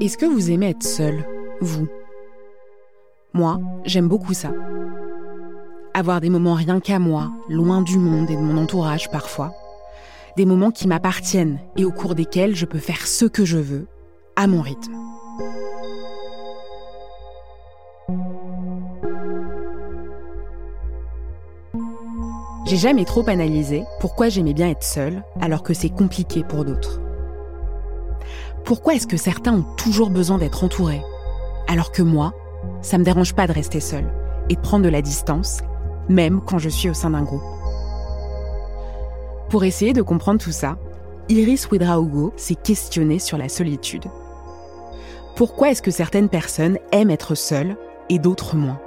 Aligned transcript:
Est-ce 0.00 0.16
que 0.16 0.24
vous 0.24 0.50
aimez 0.50 0.70
être 0.70 0.82
seul, 0.82 1.26
vous? 1.60 1.86
Moi, 3.34 3.60
j'aime 3.84 4.08
beaucoup 4.08 4.32
ça. 4.32 4.50
Avoir 5.92 6.22
des 6.22 6.30
moments 6.30 6.54
rien 6.54 6.80
qu'à 6.80 6.98
moi, 6.98 7.30
loin 7.50 7.82
du 7.82 7.98
monde 7.98 8.30
et 8.30 8.34
de 8.34 8.40
mon 8.40 8.56
entourage 8.56 9.10
parfois. 9.10 9.52
Des 10.38 10.46
moments 10.46 10.70
qui 10.70 10.88
m'appartiennent 10.88 11.58
et 11.76 11.84
au 11.84 11.90
cours 11.90 12.14
desquels 12.14 12.56
je 12.56 12.64
peux 12.64 12.78
faire 12.78 13.06
ce 13.06 13.26
que 13.26 13.44
je 13.44 13.58
veux, 13.58 13.88
à 14.36 14.46
mon 14.46 14.62
rythme. 14.62 14.94
J'ai 22.64 22.78
jamais 22.78 23.04
trop 23.04 23.28
analysé 23.28 23.84
pourquoi 24.00 24.30
j'aimais 24.30 24.54
bien 24.54 24.70
être 24.70 24.82
seule 24.82 25.22
alors 25.42 25.62
que 25.62 25.74
c'est 25.74 25.90
compliqué 25.90 26.42
pour 26.42 26.64
d'autres. 26.64 27.02
Pourquoi 28.64 28.94
est-ce 28.94 29.06
que 29.06 29.16
certains 29.16 29.54
ont 29.54 29.66
toujours 29.76 30.10
besoin 30.10 30.38
d'être 30.38 30.64
entourés? 30.64 31.02
Alors 31.68 31.92
que 31.92 32.02
moi, 32.02 32.32
ça 32.82 32.98
me 32.98 33.04
dérange 33.04 33.34
pas 33.34 33.46
de 33.46 33.52
rester 33.52 33.80
seule 33.80 34.12
et 34.48 34.56
prendre 34.56 34.84
de 34.84 34.90
la 34.90 35.02
distance, 35.02 35.58
même 36.08 36.40
quand 36.40 36.58
je 36.58 36.68
suis 36.68 36.90
au 36.90 36.94
sein 36.94 37.10
d'un 37.10 37.22
groupe. 37.22 37.42
Pour 39.48 39.64
essayer 39.64 39.92
de 39.92 40.02
comprendre 40.02 40.40
tout 40.40 40.52
ça, 40.52 40.78
Iris 41.28 41.70
Ouedraogo 41.70 42.32
s'est 42.36 42.54
questionnée 42.54 43.18
sur 43.18 43.38
la 43.38 43.48
solitude. 43.48 44.04
Pourquoi 45.36 45.70
est-ce 45.70 45.82
que 45.82 45.90
certaines 45.90 46.28
personnes 46.28 46.78
aiment 46.92 47.10
être 47.10 47.34
seules 47.34 47.76
et 48.08 48.18
d'autres 48.18 48.56
moins? 48.56 48.80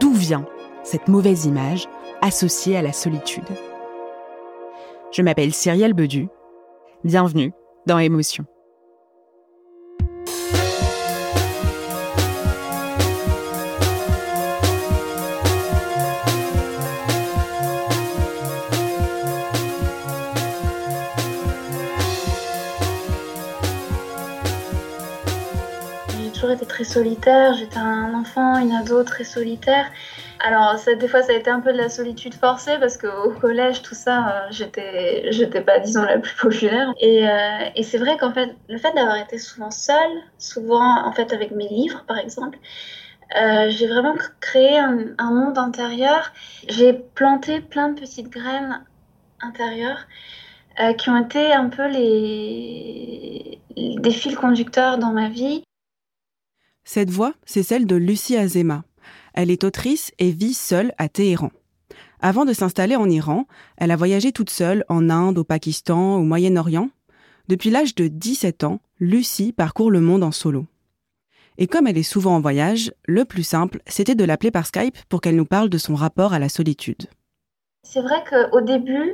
D'où 0.00 0.12
vient 0.12 0.46
cette 0.84 1.08
mauvaise 1.08 1.44
image 1.44 1.88
associée 2.22 2.76
à 2.76 2.82
la 2.82 2.92
solitude? 2.92 3.48
Je 5.12 5.22
m'appelle 5.22 5.52
Cyrielle 5.52 5.94
Bedu. 5.94 6.28
Bienvenue 7.04 7.52
dans 7.88 7.98
Émotion. 7.98 8.44
Solitaire, 26.84 27.54
j'étais 27.54 27.78
un 27.78 28.14
enfant, 28.14 28.58
une 28.58 28.72
ado 28.72 29.02
très 29.04 29.24
solitaire. 29.24 29.86
Alors, 30.40 30.78
ça, 30.78 30.94
des 30.94 31.08
fois, 31.08 31.22
ça 31.22 31.32
a 31.32 31.36
été 31.36 31.50
un 31.50 31.60
peu 31.60 31.72
de 31.72 31.78
la 31.78 31.88
solitude 31.88 32.34
forcée 32.34 32.78
parce 32.78 32.96
qu'au 32.96 33.30
collège, 33.40 33.82
tout 33.82 33.94
ça, 33.94 34.28
euh, 34.28 34.46
j'étais, 34.50 35.32
j'étais 35.32 35.60
pas, 35.60 35.80
disons, 35.80 36.02
la 36.02 36.18
plus 36.18 36.34
populaire. 36.36 36.92
Et, 37.00 37.28
euh, 37.28 37.70
et 37.74 37.82
c'est 37.82 37.98
vrai 37.98 38.16
qu'en 38.18 38.32
fait, 38.32 38.54
le 38.68 38.78
fait 38.78 38.92
d'avoir 38.94 39.16
été 39.16 39.38
souvent 39.38 39.70
seule, 39.70 40.22
souvent, 40.38 41.04
en 41.04 41.12
fait, 41.12 41.32
avec 41.32 41.50
mes 41.50 41.68
livres, 41.68 42.04
par 42.06 42.18
exemple, 42.18 42.58
euh, 43.36 43.70
j'ai 43.70 43.86
vraiment 43.86 44.14
créé 44.40 44.78
un, 44.78 44.98
un, 45.18 45.30
monde 45.32 45.58
intérieur. 45.58 46.32
J'ai 46.68 46.92
planté 46.92 47.60
plein 47.60 47.90
de 47.90 48.00
petites 48.00 48.30
graines 48.30 48.84
intérieures 49.40 50.06
qui 50.96 51.10
ont 51.10 51.16
été 51.16 51.52
un 51.52 51.70
peu 51.70 51.88
les, 51.88 53.60
des 53.76 54.10
fils 54.12 54.36
conducteurs 54.36 54.98
dans 54.98 55.12
ma 55.12 55.28
vie. 55.28 55.64
Cette 56.90 57.10
voix, 57.10 57.34
c'est 57.44 57.62
celle 57.62 57.84
de 57.84 57.96
Lucie 57.96 58.38
Azema. 58.38 58.82
Elle 59.34 59.50
est 59.50 59.62
autrice 59.62 60.10
et 60.18 60.30
vit 60.30 60.54
seule 60.54 60.94
à 60.96 61.10
Téhéran. 61.10 61.50
Avant 62.20 62.46
de 62.46 62.54
s'installer 62.54 62.96
en 62.96 63.10
Iran, 63.10 63.46
elle 63.76 63.90
a 63.90 63.96
voyagé 63.96 64.32
toute 64.32 64.48
seule 64.48 64.86
en 64.88 65.10
Inde, 65.10 65.36
au 65.36 65.44
Pakistan, 65.44 66.16
au 66.16 66.22
Moyen-Orient. 66.22 66.88
Depuis 67.48 67.68
l'âge 67.68 67.94
de 67.94 68.08
17 68.08 68.64
ans, 68.64 68.80
Lucie 69.00 69.52
parcourt 69.52 69.90
le 69.90 70.00
monde 70.00 70.24
en 70.24 70.32
solo. 70.32 70.64
Et 71.58 71.66
comme 71.66 71.86
elle 71.86 71.98
est 71.98 72.02
souvent 72.02 72.34
en 72.34 72.40
voyage, 72.40 72.90
le 73.04 73.26
plus 73.26 73.42
simple, 73.42 73.82
c'était 73.86 74.14
de 74.14 74.24
l'appeler 74.24 74.50
par 74.50 74.64
Skype 74.64 74.96
pour 75.10 75.20
qu'elle 75.20 75.36
nous 75.36 75.44
parle 75.44 75.68
de 75.68 75.76
son 75.76 75.94
rapport 75.94 76.32
à 76.32 76.38
la 76.38 76.48
solitude. 76.48 77.10
C'est 77.82 78.00
vrai 78.00 78.24
qu'au 78.30 78.62
début, 78.62 79.12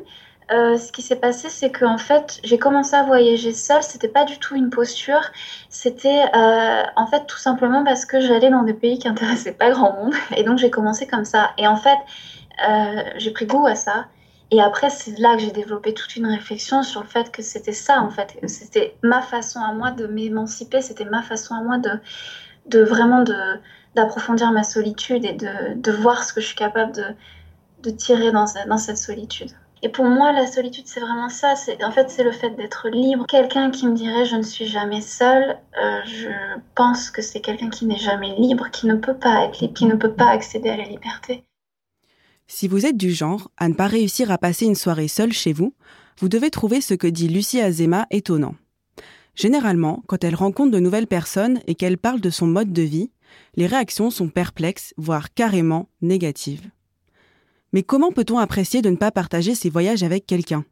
euh, 0.52 0.76
ce 0.76 0.92
qui 0.92 1.00
s'est 1.00 1.16
passé, 1.16 1.48
c'est 1.48 1.72
qu'en 1.72 1.96
fait, 1.96 2.40
j'ai 2.44 2.58
commencé 2.58 2.94
à 2.94 3.02
voyager 3.02 3.52
seule. 3.52 3.82
C'était 3.82 4.08
pas 4.08 4.24
du 4.24 4.38
tout 4.38 4.54
une 4.54 4.70
posture. 4.70 5.22
C'était 5.70 6.22
euh, 6.34 6.82
en 6.96 7.06
fait 7.06 7.26
tout 7.26 7.38
simplement 7.38 7.82
parce 7.84 8.04
que 8.04 8.20
j'allais 8.20 8.50
dans 8.50 8.62
des 8.62 8.74
pays 8.74 8.98
qui 8.98 9.08
intéressaient 9.08 9.52
pas 9.52 9.70
grand 9.70 9.92
monde. 9.94 10.14
Et 10.36 10.44
donc 10.44 10.58
j'ai 10.58 10.70
commencé 10.70 11.06
comme 11.06 11.24
ça. 11.24 11.52
Et 11.58 11.66
en 11.66 11.76
fait, 11.76 11.96
euh, 12.68 13.02
j'ai 13.16 13.30
pris 13.30 13.46
goût 13.46 13.66
à 13.66 13.74
ça. 13.74 14.06
Et 14.50 14.60
après, 14.60 14.90
c'est 14.90 15.18
là 15.18 15.34
que 15.34 15.40
j'ai 15.40 15.50
développé 15.50 15.94
toute 15.94 16.14
une 16.16 16.26
réflexion 16.26 16.82
sur 16.82 17.00
le 17.02 17.08
fait 17.08 17.32
que 17.32 17.42
c'était 17.42 17.72
ça, 17.72 18.00
en 18.02 18.10
fait. 18.10 18.38
C'était 18.46 18.96
ma 19.02 19.22
façon 19.22 19.60
à 19.60 19.72
moi 19.72 19.90
de 19.90 20.06
m'émanciper. 20.06 20.82
C'était 20.82 21.06
ma 21.06 21.22
façon 21.22 21.54
à 21.54 21.62
moi 21.62 21.78
de, 21.78 22.82
vraiment 22.84 23.24
d'approfondir 23.94 24.52
ma 24.52 24.62
solitude 24.62 25.24
et 25.24 25.32
de, 25.32 25.92
voir 25.92 26.22
ce 26.22 26.32
que 26.32 26.40
je 26.40 26.46
suis 26.46 26.56
capable 26.56 26.92
de, 26.92 27.90
tirer 27.90 28.30
dans 28.32 28.78
cette 28.78 28.98
solitude. 28.98 29.50
Et 29.84 29.90
pour 29.90 30.06
moi, 30.06 30.32
la 30.32 30.46
solitude, 30.46 30.84
c'est 30.86 31.00
vraiment 31.00 31.28
ça. 31.28 31.56
C'est 31.56 31.84
en 31.84 31.92
fait, 31.92 32.08
c'est 32.08 32.24
le 32.24 32.32
fait 32.32 32.48
d'être 32.56 32.88
libre. 32.88 33.26
Quelqu'un 33.26 33.70
qui 33.70 33.86
me 33.86 33.94
dirait 33.94 34.24
je 34.24 34.36
ne 34.36 34.42
suis 34.42 34.64
jamais 34.64 35.02
seule, 35.02 35.58
euh, 35.78 36.00
je 36.06 36.30
pense 36.74 37.10
que 37.10 37.20
c'est 37.20 37.40
quelqu'un 37.40 37.68
qui 37.68 37.84
n'est 37.84 37.98
jamais 37.98 38.34
libre, 38.38 38.70
qui 38.70 38.86
ne 38.86 38.94
peut 38.94 39.14
pas 39.14 39.44
être 39.44 39.60
libre, 39.60 39.74
qui 39.74 39.84
ne 39.84 39.94
peut 39.94 40.14
pas 40.14 40.30
accéder 40.30 40.70
à 40.70 40.78
la 40.78 40.84
liberté. 40.84 41.44
Si 42.46 42.66
vous 42.66 42.86
êtes 42.86 42.96
du 42.96 43.10
genre 43.10 43.50
à 43.58 43.68
ne 43.68 43.74
pas 43.74 43.86
réussir 43.86 44.30
à 44.30 44.38
passer 44.38 44.64
une 44.64 44.74
soirée 44.74 45.06
seule 45.06 45.34
chez 45.34 45.52
vous, 45.52 45.74
vous 46.18 46.30
devez 46.30 46.48
trouver 46.48 46.80
ce 46.80 46.94
que 46.94 47.06
dit 47.06 47.28
Lucie 47.28 47.60
Azema 47.60 48.06
étonnant. 48.10 48.54
Généralement, 49.34 50.02
quand 50.06 50.24
elle 50.24 50.34
rencontre 50.34 50.70
de 50.70 50.80
nouvelles 50.80 51.06
personnes 51.06 51.60
et 51.66 51.74
qu'elle 51.74 51.98
parle 51.98 52.22
de 52.22 52.30
son 52.30 52.46
mode 52.46 52.72
de 52.72 52.82
vie, 52.82 53.10
les 53.56 53.66
réactions 53.66 54.08
sont 54.08 54.28
perplexes, 54.28 54.94
voire 54.96 55.34
carrément 55.34 55.90
négatives. 56.00 56.70
Mais 57.74 57.82
comment 57.82 58.12
peut-on 58.12 58.38
apprécier 58.38 58.82
de 58.82 58.88
ne 58.88 58.94
pas 58.94 59.10
partager 59.10 59.56
ses 59.56 59.68
voyages 59.68 60.04
avec 60.04 60.26
quelqu'un? 60.26 60.64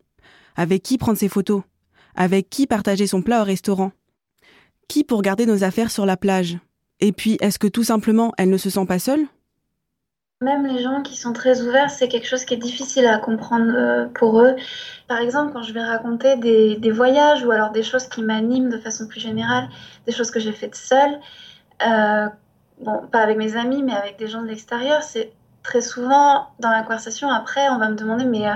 Avec 0.55 0.85
qui 0.85 0.99
prendre 0.99 1.19
ses 1.19 1.29
photos? 1.29 1.63
Avec 2.15 2.49
qui 2.49 2.69
partager 2.69 3.09
son 3.09 3.23
plat 3.23 3.41
au 3.43 3.45
restaurant? 3.45 3.91
Qui 4.87 5.03
pour 5.03 5.21
garder 5.21 5.45
nos 5.45 5.65
affaires 5.65 5.91
sur 5.91 6.07
la 6.07 6.17
plage? 6.17 6.59
Et 7.01 7.11
puis, 7.11 7.39
est-ce 7.41 7.59
que 7.59 7.67
tout 7.67 7.83
simplement, 7.83 8.33
elle 8.39 8.51
ne 8.51 8.57
se 8.57 8.71
sent 8.71 8.87
pas 8.87 9.01
seule? 9.01 9.27
Même 10.43 10.65
les 10.65 10.81
gens 10.81 11.03
qui 11.03 11.17
sont 11.17 11.33
très 11.33 11.61
ouverts, 11.63 11.91
c'est 11.91 12.07
quelque 12.07 12.29
chose 12.29 12.45
qui 12.45 12.55
est 12.55 12.59
difficile 12.59 13.07
à 13.09 13.19
comprendre 13.19 14.09
pour 14.15 14.41
eux. 14.41 14.55
Par 15.09 15.19
exemple, 15.19 15.53
quand 15.53 15.65
je 15.65 15.73
vais 15.73 15.83
raconter 15.83 16.37
des, 16.37 16.77
des 16.77 16.93
voyages 16.93 17.45
ou 17.45 17.51
alors 17.51 17.73
des 17.73 17.83
choses 17.83 18.07
qui 18.07 18.23
m'animent 18.23 18.71
de 18.71 18.79
façon 18.79 19.09
plus 19.09 19.21
générale, 19.21 19.69
des 20.07 20.13
choses 20.13 20.31
que 20.31 20.39
j'ai 20.39 20.53
faites 20.53 20.77
seule, 20.77 21.19
euh, 21.85 22.29
bon, 22.81 23.09
pas 23.11 23.23
avec 23.23 23.39
mes 23.39 23.57
amis, 23.57 23.83
mais 23.83 23.93
avec 23.93 24.21
des 24.21 24.29
gens 24.29 24.43
de 24.43 24.47
l'extérieur, 24.47 25.03
c'est 25.03 25.33
très 25.63 25.81
souvent 25.81 26.49
dans 26.59 26.71
la 26.71 26.83
conversation 26.83 27.31
après, 27.31 27.69
on 27.69 27.79
va 27.79 27.89
me 27.89 27.95
demander 27.95 28.25
mais 28.25 28.49
euh, 28.49 28.55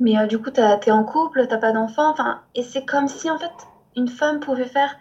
mais 0.00 0.18
euh, 0.18 0.26
du 0.26 0.38
coup 0.38 0.50
t'es 0.50 0.90
en 0.90 1.04
couple, 1.04 1.46
t'as 1.46 1.58
pas 1.58 1.72
d'enfant, 1.72 2.10
enfin 2.10 2.40
et 2.54 2.62
c'est 2.62 2.84
comme 2.84 3.08
si 3.08 3.30
en 3.30 3.38
fait 3.38 3.52
une 3.96 4.08
femme 4.08 4.40
pouvait 4.40 4.66
faire 4.66 4.96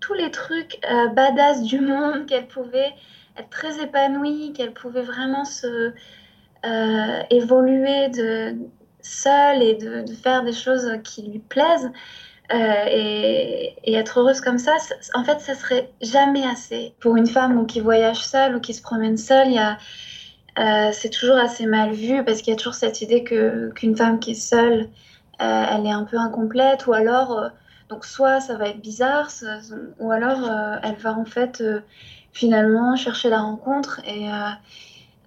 tous 0.00 0.14
les 0.14 0.30
trucs 0.30 0.78
euh, 0.90 1.08
badass 1.08 1.62
du 1.62 1.80
monde, 1.80 2.26
qu'elle 2.28 2.46
pouvait 2.46 2.92
être 3.36 3.50
très 3.50 3.82
épanouie, 3.82 4.52
qu'elle 4.54 4.72
pouvait 4.72 5.02
vraiment 5.02 5.44
se 5.44 5.92
évoluer 7.30 8.08
de 8.08 8.56
seule 9.00 9.62
et 9.62 9.74
de, 9.76 10.04
faire 10.14 10.42
des 10.42 10.52
choses 10.52 10.98
qui 11.04 11.22
lui 11.22 11.38
plaisent. 11.38 11.92
Et, 12.50 13.76
être 13.86 14.18
heureuse 14.18 14.40
comme 14.40 14.58
ça, 14.58 14.74
en 15.14 15.22
fait, 15.22 15.38
ça 15.40 15.54
serait 15.54 15.92
jamais 16.02 16.44
assez. 16.44 16.92
Pour 16.98 17.16
une 17.16 17.28
femme 17.28 17.68
qui 17.68 17.78
voyage 17.78 18.26
seule 18.26 18.56
ou 18.56 18.60
qui 18.60 18.74
se 18.74 18.82
promène 18.82 19.16
seule, 19.16 19.48
il 19.48 19.76
euh, 20.58 20.90
c'est 20.92 21.10
toujours 21.10 21.36
assez 21.36 21.66
mal 21.66 21.92
vu 21.92 22.24
parce 22.24 22.42
qu'il 22.42 22.52
y 22.52 22.54
a 22.54 22.56
toujours 22.56 22.74
cette 22.74 23.00
idée 23.02 23.24
que 23.24 23.70
qu'une 23.74 23.96
femme 23.96 24.18
qui 24.18 24.32
est 24.32 24.34
seule, 24.34 24.88
euh, 25.40 25.64
elle 25.70 25.86
est 25.86 25.92
un 25.92 26.04
peu 26.04 26.18
incomplète 26.18 26.86
ou 26.86 26.92
alors, 26.92 27.50
donc 27.88 28.04
soit 28.04 28.40
ça 28.40 28.56
va 28.56 28.68
être 28.68 28.80
bizarre, 28.80 29.28
ou 29.98 30.10
alors 30.10 30.50
elle 30.82 30.96
va 30.96 31.12
en 31.16 31.24
fait 31.24 31.62
finalement 32.32 32.96
chercher 32.96 33.30
la 33.30 33.40
rencontre 33.40 34.00
et 34.06 34.28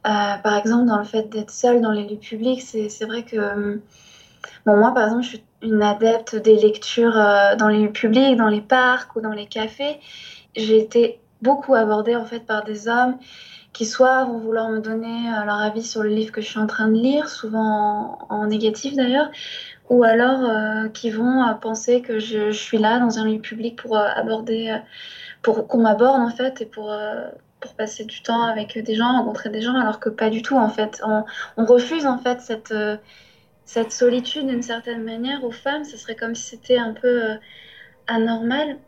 par 0.04 0.58
exemple 0.58 0.86
dans 0.86 0.98
le 0.98 1.06
fait 1.06 1.30
d'être 1.30 1.52
seule 1.52 1.82
dans 1.82 1.92
les 1.92 2.08
lieux 2.08 2.18
publics, 2.18 2.62
c'est 2.62 3.06
vrai 3.06 3.24
que 3.24 3.80
bon 4.66 4.78
moi 4.78 4.94
par 4.94 5.06
exemple 5.06 5.24
je 5.24 5.30
suis 5.30 5.44
une 5.62 5.82
adepte 5.82 6.36
des 6.36 6.56
lectures 6.56 7.18
euh, 7.18 7.56
dans 7.56 7.68
les 7.68 7.84
lieux 7.84 7.92
publics, 7.92 8.38
dans 8.38 8.48
les 8.48 8.62
parcs 8.62 9.16
ou 9.16 9.22
dans 9.22 9.32
les 9.32 9.46
cafés. 9.46 10.00
J'ai 10.56 10.80
été 10.80 11.20
beaucoup 11.42 11.76
abordée 11.76 12.16
en 12.16 12.26
fait 12.26 12.42
par 12.42 12.64
des 12.64 12.88
hommes 12.88 13.18
qui 13.80 13.86
soit 13.86 14.26
vont 14.26 14.40
vouloir 14.40 14.68
me 14.70 14.80
donner 14.80 15.30
euh, 15.30 15.46
leur 15.46 15.56
avis 15.56 15.84
sur 15.84 16.04
le 16.04 16.10
livre 16.10 16.34
que 16.34 16.42
je 16.42 16.48
suis 16.48 16.60
en 16.60 16.68
train 16.68 16.90
de 16.90 17.00
lire, 17.00 17.30
souvent 17.30 18.28
en, 18.30 18.46
négatif 18.48 18.94
d'ailleurs, 18.94 19.32
ou 19.90 20.04
alors 20.04 20.44
euh, 20.44 20.90
qui 20.90 21.10
vont 21.12 21.46
penser 21.62 22.02
que 22.02 22.20
je, 22.20 22.52
suis 22.52 22.78
là 22.78 23.00
dans 23.00 23.20
un 23.20 23.24
lieu 23.24 23.40
public 23.40 23.78
pour 23.78 23.96
aborder, 23.98 24.78
pour 25.42 25.66
qu'on 25.66 25.78
m'aborde 25.78 26.20
en 26.20 26.30
fait 26.30 26.60
et 26.60 26.66
pour 26.66 26.94
pour 27.62 27.74
passer 27.74 28.04
du 28.04 28.22
temps 28.22 28.44
avec 28.44 28.78
des 28.78 28.96
gens, 28.96 29.14
rencontrer 29.14 29.50
des 29.50 29.62
gens, 29.62 29.76
alors 29.80 30.02
que 30.02 30.10
pas 30.10 30.30
du 30.30 30.42
tout 30.42 30.58
en 30.58 30.70
fait. 30.70 31.02
On, 31.06 31.66
refuse 31.66 32.06
en 32.06 32.18
fait 32.18 32.42
cette 32.42 32.74
cette 33.64 33.92
solitude 33.92 34.48
d'une 34.48 34.64
certaine 34.64 35.04
manière 35.04 35.44
aux 35.44 35.52
femmes, 35.52 35.86
ce 35.86 35.96
serait 35.96 36.16
comme 36.16 36.34
si 36.34 36.44
c'était 36.44 36.80
un 36.80 36.92
peu 36.92 37.32
euh, 37.32 37.36
anormal. 38.08 38.80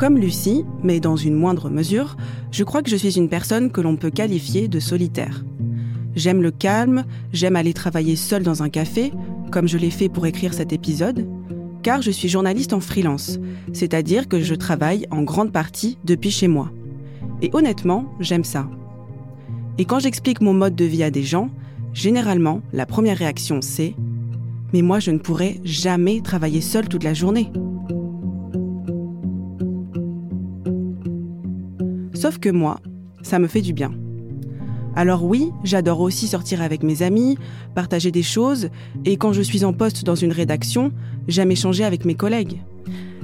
Comme 0.00 0.16
Lucie, 0.16 0.64
mais 0.82 0.98
dans 0.98 1.16
une 1.16 1.34
moindre 1.34 1.68
mesure, 1.68 2.16
je 2.52 2.64
crois 2.64 2.80
que 2.80 2.88
je 2.88 2.96
suis 2.96 3.18
une 3.18 3.28
personne 3.28 3.70
que 3.70 3.82
l'on 3.82 3.96
peut 3.96 4.08
qualifier 4.08 4.66
de 4.66 4.80
solitaire. 4.80 5.44
J'aime 6.16 6.40
le 6.40 6.50
calme, 6.50 7.04
j'aime 7.34 7.54
aller 7.54 7.74
travailler 7.74 8.16
seule 8.16 8.42
dans 8.42 8.62
un 8.62 8.70
café, 8.70 9.12
comme 9.52 9.68
je 9.68 9.76
l'ai 9.76 9.90
fait 9.90 10.08
pour 10.08 10.24
écrire 10.24 10.54
cet 10.54 10.72
épisode, 10.72 11.28
car 11.82 12.00
je 12.00 12.10
suis 12.10 12.30
journaliste 12.30 12.72
en 12.72 12.80
freelance, 12.80 13.38
c'est-à-dire 13.74 14.26
que 14.26 14.40
je 14.40 14.54
travaille 14.54 15.06
en 15.10 15.22
grande 15.22 15.52
partie 15.52 15.98
depuis 16.04 16.30
chez 16.30 16.48
moi. 16.48 16.70
Et 17.42 17.50
honnêtement, 17.52 18.06
j'aime 18.20 18.44
ça. 18.44 18.70
Et 19.76 19.84
quand 19.84 19.98
j'explique 19.98 20.40
mon 20.40 20.54
mode 20.54 20.76
de 20.76 20.86
vie 20.86 21.02
à 21.02 21.10
des 21.10 21.24
gens, 21.24 21.50
généralement, 21.92 22.62
la 22.72 22.86
première 22.86 23.18
réaction 23.18 23.60
c'est⁇ 23.60 23.88
Mais 24.72 24.80
moi, 24.80 24.98
je 24.98 25.10
ne 25.10 25.18
pourrais 25.18 25.60
jamais 25.62 26.22
travailler 26.22 26.62
seul 26.62 26.88
toute 26.88 27.04
la 27.04 27.12
journée⁇ 27.12 27.50
Sauf 32.20 32.36
que 32.36 32.50
moi, 32.50 32.80
ça 33.22 33.38
me 33.38 33.46
fait 33.46 33.62
du 33.62 33.72
bien. 33.72 33.92
Alors 34.94 35.24
oui, 35.24 35.52
j'adore 35.64 36.00
aussi 36.00 36.28
sortir 36.28 36.60
avec 36.60 36.82
mes 36.82 37.00
amis, 37.00 37.38
partager 37.74 38.10
des 38.10 38.22
choses, 38.22 38.68
et 39.06 39.16
quand 39.16 39.32
je 39.32 39.40
suis 39.40 39.64
en 39.64 39.72
poste 39.72 40.04
dans 40.04 40.16
une 40.16 40.30
rédaction, 40.30 40.92
j'aime 41.28 41.50
échanger 41.50 41.82
avec 41.82 42.04
mes 42.04 42.14
collègues. 42.14 42.60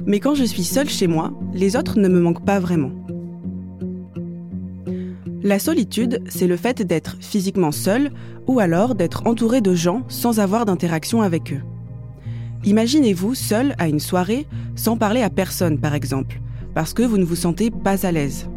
Mais 0.07 0.19
quand 0.19 0.33
je 0.33 0.45
suis 0.45 0.63
seule 0.63 0.89
chez 0.89 1.05
moi, 1.05 1.31
les 1.53 1.75
autres 1.75 1.99
ne 1.99 2.07
me 2.07 2.19
manquent 2.19 2.43
pas 2.43 2.59
vraiment. 2.59 2.89
La 5.43 5.59
solitude, 5.59 6.23
c'est 6.27 6.47
le 6.47 6.57
fait 6.57 6.81
d'être 6.81 7.17
physiquement 7.19 7.71
seul 7.71 8.09
ou 8.47 8.59
alors 8.59 8.95
d'être 8.95 9.27
entouré 9.27 9.61
de 9.61 9.75
gens 9.75 10.01
sans 10.07 10.39
avoir 10.39 10.65
d'interaction 10.65 11.21
avec 11.21 11.53
eux. 11.53 11.61
Imaginez-vous 12.65 13.35
seul 13.35 13.75
à 13.77 13.89
une 13.89 13.99
soirée 13.99 14.47
sans 14.75 14.97
parler 14.97 15.21
à 15.21 15.29
personne 15.29 15.77
par 15.77 15.93
exemple, 15.93 16.41
parce 16.73 16.95
que 16.95 17.03
vous 17.03 17.19
ne 17.19 17.25
vous 17.25 17.35
sentez 17.35 17.69
pas 17.69 18.03
à 18.03 18.11
l'aise. 18.11 18.49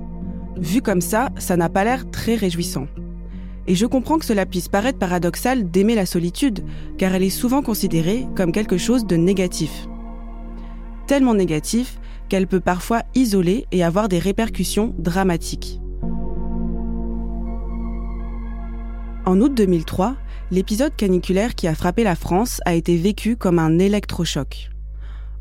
Vu 0.57 0.83
comme 0.83 1.01
ça, 1.01 1.31
ça 1.39 1.57
n'a 1.57 1.69
pas 1.69 1.85
l'air 1.85 2.11
très 2.11 2.35
réjouissant. 2.35 2.87
Et 3.67 3.75
je 3.75 3.87
comprends 3.87 4.19
que 4.19 4.25
cela 4.25 4.47
puisse 4.47 4.69
paraître 4.69 4.99
paradoxal 4.99 5.71
d'aimer 5.71 5.95
la 5.95 6.07
solitude, 6.07 6.65
car 6.99 7.15
elle 7.15 7.23
est 7.23 7.31
souvent 7.31 7.63
considérée 7.63 8.27
comme 8.35 8.53
quelque 8.53 8.79
chose 8.79 9.07
de 9.07 9.17
négatif. 9.17 9.87
Tellement 11.07 11.35
négatif 11.35 11.99
qu'elle 12.29 12.47
peut 12.47 12.61
parfois 12.61 13.03
isoler 13.15 13.67
et 13.73 13.85
avoir 13.85 14.09
des 14.09 14.19
répercussions 14.19 14.95
dramatiques. 14.99 15.81
En 19.27 19.41
août 19.41 19.53
2003, 19.55 20.17
l'épisode 20.51 20.97
caniculaire 20.97 21.55
qui 21.55 21.69
a 21.69 21.75
frappé 21.75 22.05
la 22.05 22.17
France 22.17 22.61
a 22.65 22.75
été 22.75 22.97
vécu 22.97 23.37
comme 23.37 23.59
un 23.59 23.79
électrochoc. 23.79 24.71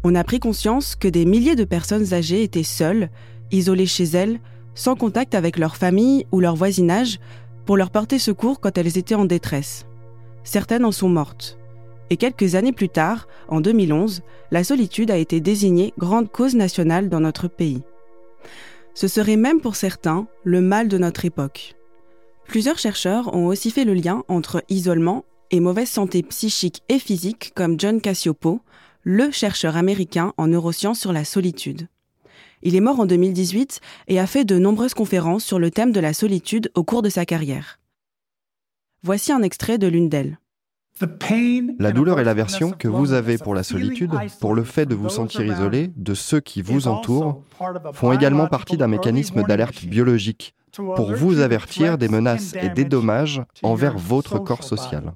On 0.04 0.16
a 0.16 0.24
pris 0.24 0.40
conscience 0.40 0.96
que 0.96 1.08
des 1.08 1.26
milliers 1.26 1.56
de 1.56 1.64
personnes 1.64 2.14
âgées 2.14 2.44
étaient 2.44 2.64
seules, 2.64 3.10
isolées 3.52 3.86
chez 3.86 4.06
elles, 4.06 4.40
sans 4.80 4.96
contact 4.96 5.36
avec 5.36 5.58
leur 5.58 5.76
famille 5.76 6.26
ou 6.32 6.40
leur 6.40 6.56
voisinage, 6.56 7.20
pour 7.66 7.76
leur 7.76 7.92
porter 7.92 8.18
secours 8.18 8.62
quand 8.62 8.78
elles 8.78 8.98
étaient 8.98 9.14
en 9.14 9.26
détresse. 9.26 9.86
Certaines 10.46 10.86
en 10.86 10.94
sont 10.94 11.10
mortes. 11.10 11.58
Et 12.10 12.16
quelques 12.16 12.56
années 12.56 12.72
plus 12.72 12.88
tard, 12.88 13.28
en 13.50 13.60
2011, 13.60 14.22
la 14.52 14.64
solitude 14.64 15.12
a 15.12 15.18
été 15.18 15.42
désignée 15.42 15.94
grande 15.98 16.32
cause 16.32 16.56
nationale 16.56 17.10
dans 17.10 17.20
notre 17.20 17.50
pays. 17.50 17.82
Ce 18.94 19.10
serait 19.10 19.36
même 19.36 19.60
pour 19.60 19.76
certains 19.76 20.28
le 20.46 20.62
mal 20.62 20.88
de 20.88 20.98
notre 20.98 21.26
époque. 21.26 21.76
Plusieurs 22.48 22.80
chercheurs 22.80 23.36
ont 23.36 23.48
aussi 23.48 23.72
fait 23.72 23.84
le 23.84 23.94
lien 23.94 24.24
entre 24.30 24.64
isolement 24.70 25.26
et 25.52 25.60
mauvaise 25.60 25.90
santé 25.90 26.24
psychique 26.24 26.84
et 26.88 27.00
physique 27.00 27.52
comme 27.54 27.78
John 27.78 28.00
Cassiopo, 28.00 28.62
le 29.04 29.30
chercheur 29.30 29.76
américain 29.76 30.32
en 30.38 30.48
neurosciences 30.48 31.02
sur 31.02 31.12
la 31.12 31.26
solitude. 31.26 31.90
Il 32.62 32.76
est 32.76 32.82
mort 32.82 33.00
en 33.00 33.06
2018 33.06 33.80
et 34.08 34.20
a 34.20 34.28
fait 34.28 34.46
de 34.46 34.60
nombreuses 34.60 34.94
conférences 34.94 35.44
sur 35.44 35.60
le 35.60 35.72
thème 35.72 35.92
de 35.92 36.00
la 36.00 36.14
solitude 36.14 36.72
au 36.76 36.84
cours 36.84 37.02
de 37.02 37.10
sa 37.10 37.26
carrière. 37.26 37.80
Voici 39.04 39.32
un 39.32 39.42
extrait 39.42 39.78
de 39.78 39.88
l'une 39.88 40.10
d'elles. 40.10 40.40
La 41.80 41.92
douleur 41.94 42.20
et 42.20 42.26
l'aversion 42.26 42.72
que 42.72 42.90
vous 42.90 43.14
avez 43.14 43.38
pour 43.38 43.56
la 43.56 43.64
solitude, 43.64 44.12
pour 44.42 44.54
le 44.54 44.64
fait 44.64 44.86
de 44.86 44.96
vous 44.96 45.10
sentir 45.10 45.46
isolé 45.46 45.92
de 45.96 46.14
ceux 46.14 46.42
qui 46.42 46.62
vous 46.62 46.88
entourent, 46.88 47.42
font 47.94 48.12
également 48.12 48.48
partie 48.48 48.76
d'un 48.76 48.88
mécanisme 48.88 49.44
d'alerte 49.44 49.86
biologique 49.86 50.54
pour 50.74 51.14
vous 51.14 51.40
avertir 51.40 51.98
des 51.98 52.10
menaces 52.10 52.54
et 52.56 52.70
des 52.70 52.84
dommages 52.84 53.42
envers 53.64 53.98
votre 53.98 54.40
corps 54.40 54.64
social. 54.64 55.14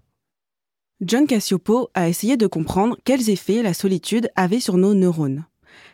John 1.02 1.28
Cassiopo 1.28 1.90
a 1.94 2.08
essayé 2.08 2.38
de 2.38 2.48
comprendre 2.48 2.96
quels 3.04 3.30
effets 3.30 3.62
la 3.62 3.74
solitude 3.74 4.30
avait 4.36 4.62
sur 4.62 4.78
nos 4.78 4.94
neurones. 4.94 5.44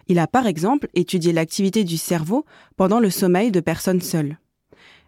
Il 0.07 0.19
a 0.19 0.27
par 0.27 0.47
exemple 0.47 0.89
étudié 0.95 1.33
l'activité 1.33 1.83
du 1.83 1.97
cerveau 1.97 2.45
pendant 2.77 2.99
le 2.99 3.09
sommeil 3.09 3.51
de 3.51 3.59
personnes 3.59 4.01
seules. 4.01 4.37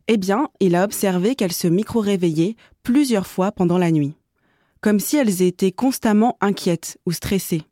Eh 0.07 0.17
bien, 0.17 0.49
il 0.59 0.75
a 0.75 0.83
observé 0.83 1.35
qu'elles 1.35 1.53
se 1.53 1.67
micro-réveillaient 1.67 2.55
plusieurs 2.83 3.27
fois 3.27 3.51
pendant 3.51 3.77
la 3.77 3.91
nuit, 3.91 4.15
comme 4.81 4.99
si 4.99 5.17
elles 5.17 5.41
étaient 5.41 5.71
constamment 5.71 6.37
inquiètes 6.41 6.97
ou 7.05 7.11
stressées. 7.11 7.63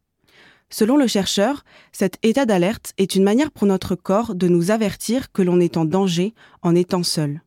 Selon 0.70 0.98
le 0.98 1.08
chercheur, 1.08 1.64
cet 1.92 2.20
état 2.22 2.46
d'alerte 2.46 2.94
est 2.98 3.16
une 3.16 3.24
manière 3.24 3.52
pour 3.52 3.66
notre 3.66 3.96
corps 3.96 4.36
de 4.36 4.48
nous 4.48 4.70
avertir 4.70 5.32
que 5.32 5.42
l'on 5.42 5.60
est 5.60 5.78
en 5.78 5.86
danger 5.86 6.34
en 6.62 6.76
étant 6.76 7.04
seul. 7.04 7.42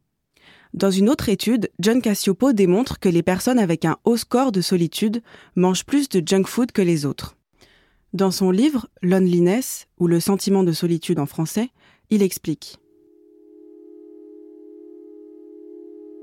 Dans 0.75 0.91
une 0.91 1.09
autre 1.09 1.29
étude, 1.29 1.71
John 1.79 2.01
Cassiopo 2.01 2.53
démontre 2.53 2.99
que 2.99 3.09
les 3.09 3.23
personnes 3.23 3.59
avec 3.59 3.85
un 3.85 3.99
haut 4.05 4.17
score 4.17 4.53
de 4.53 4.61
solitude 4.61 5.23
mangent 5.55 5.85
plus 5.85 6.09
de 6.09 6.27
junk 6.27 6.47
food 6.47 6.73
que 6.73 6.83
les 6.83 7.05
autres. 7.05 7.37
Dans 8.13 8.31
son 8.31 8.51
livre 8.51 8.89
Loneliness, 9.01 9.87
ou 9.99 10.07
le 10.07 10.21
sentiment 10.21 10.65
de 10.65 10.73
solitude 10.73 11.19
en 11.19 11.25
français, 11.25 11.71
il 12.11 12.23
explique 12.23 12.77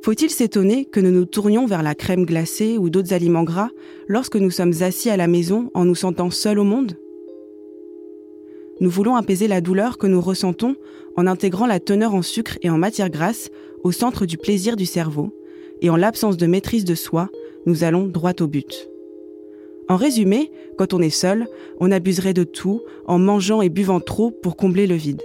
Faut-il 0.03 0.29
s'étonner 0.29 0.85
que 0.85 0.99
nous 0.99 1.09
nous 1.09 1.25
tournions 1.25 1.65
vers 1.65 1.81
la 1.81 1.95
crème 1.95 2.27
glacée 2.27 2.77
ou 2.77 2.91
d'autres 2.91 3.11
aliments 3.11 3.43
gras 3.43 3.71
lorsque 4.07 4.35
nous 4.35 4.51
sommes 4.51 4.73
assis 4.81 5.09
à 5.09 5.17
la 5.17 5.25
maison 5.25 5.71
en 5.73 5.83
nous 5.83 5.95
sentant 5.95 6.29
seuls 6.29 6.59
au 6.59 6.63
monde? 6.63 6.95
Nous 8.81 8.89
voulons 8.91 9.15
apaiser 9.15 9.47
la 9.47 9.59
douleur 9.59 9.97
que 9.97 10.05
nous 10.05 10.21
ressentons 10.21 10.75
en 11.17 11.25
intégrant 11.25 11.65
la 11.65 11.79
teneur 11.79 12.13
en 12.13 12.21
sucre 12.21 12.59
et 12.61 12.69
en 12.69 12.77
matière 12.77 13.09
grasse 13.09 13.49
au 13.83 13.91
centre 13.91 14.27
du 14.27 14.37
plaisir 14.37 14.75
du 14.75 14.85
cerveau, 14.85 15.35
et 15.81 15.89
en 15.89 15.95
l'absence 15.95 16.37
de 16.37 16.45
maîtrise 16.45 16.85
de 16.85 16.93
soi, 16.93 17.29
nous 17.65 17.83
allons 17.83 18.05
droit 18.05 18.33
au 18.41 18.47
but. 18.47 18.89
En 19.89 19.95
résumé, 19.95 20.51
quand 20.77 20.93
on 20.93 21.01
est 21.01 21.09
seul, 21.09 21.47
on 21.79 21.91
abuserait 21.91 22.35
de 22.35 22.43
tout 22.43 22.81
en 23.07 23.17
mangeant 23.17 23.63
et 23.63 23.69
buvant 23.69 23.99
trop 23.99 24.29
pour 24.29 24.55
combler 24.55 24.85
le 24.85 24.93
vide. 24.93 25.23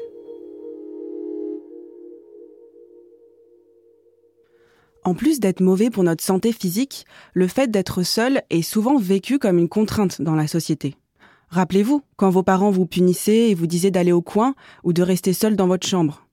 En 5.05 5.13
plus 5.13 5.39
d'être 5.39 5.61
mauvais 5.61 5.91
pour 5.91 6.03
notre 6.03 6.25
santé 6.25 6.51
physique, 6.51 7.05
le 7.35 7.47
fait 7.47 7.71
d'être 7.71 8.03
seul 8.03 8.41
est 8.49 8.63
souvent 8.63 8.97
vécu 8.97 9.39
comme 9.39 9.59
une 9.59 9.69
contrainte 9.69 10.23
dans 10.23 10.35
la 10.35 10.47
société. 10.47 10.97
Rappelez-vous, 11.51 12.01
quand 12.17 12.31
vos 12.31 12.43
parents 12.43 12.71
vous 12.71 12.87
punissaient 12.87 13.51
et 13.51 13.55
vous 13.55 13.67
disaient 13.67 13.91
d'aller 13.91 14.13
au 14.13 14.23
coin 14.23 14.55
ou 14.83 14.95
de 14.95 15.03
rester 15.03 15.35
seul 15.35 15.57
dans 15.57 15.67
votre 15.67 15.87
chambre. 15.87 16.27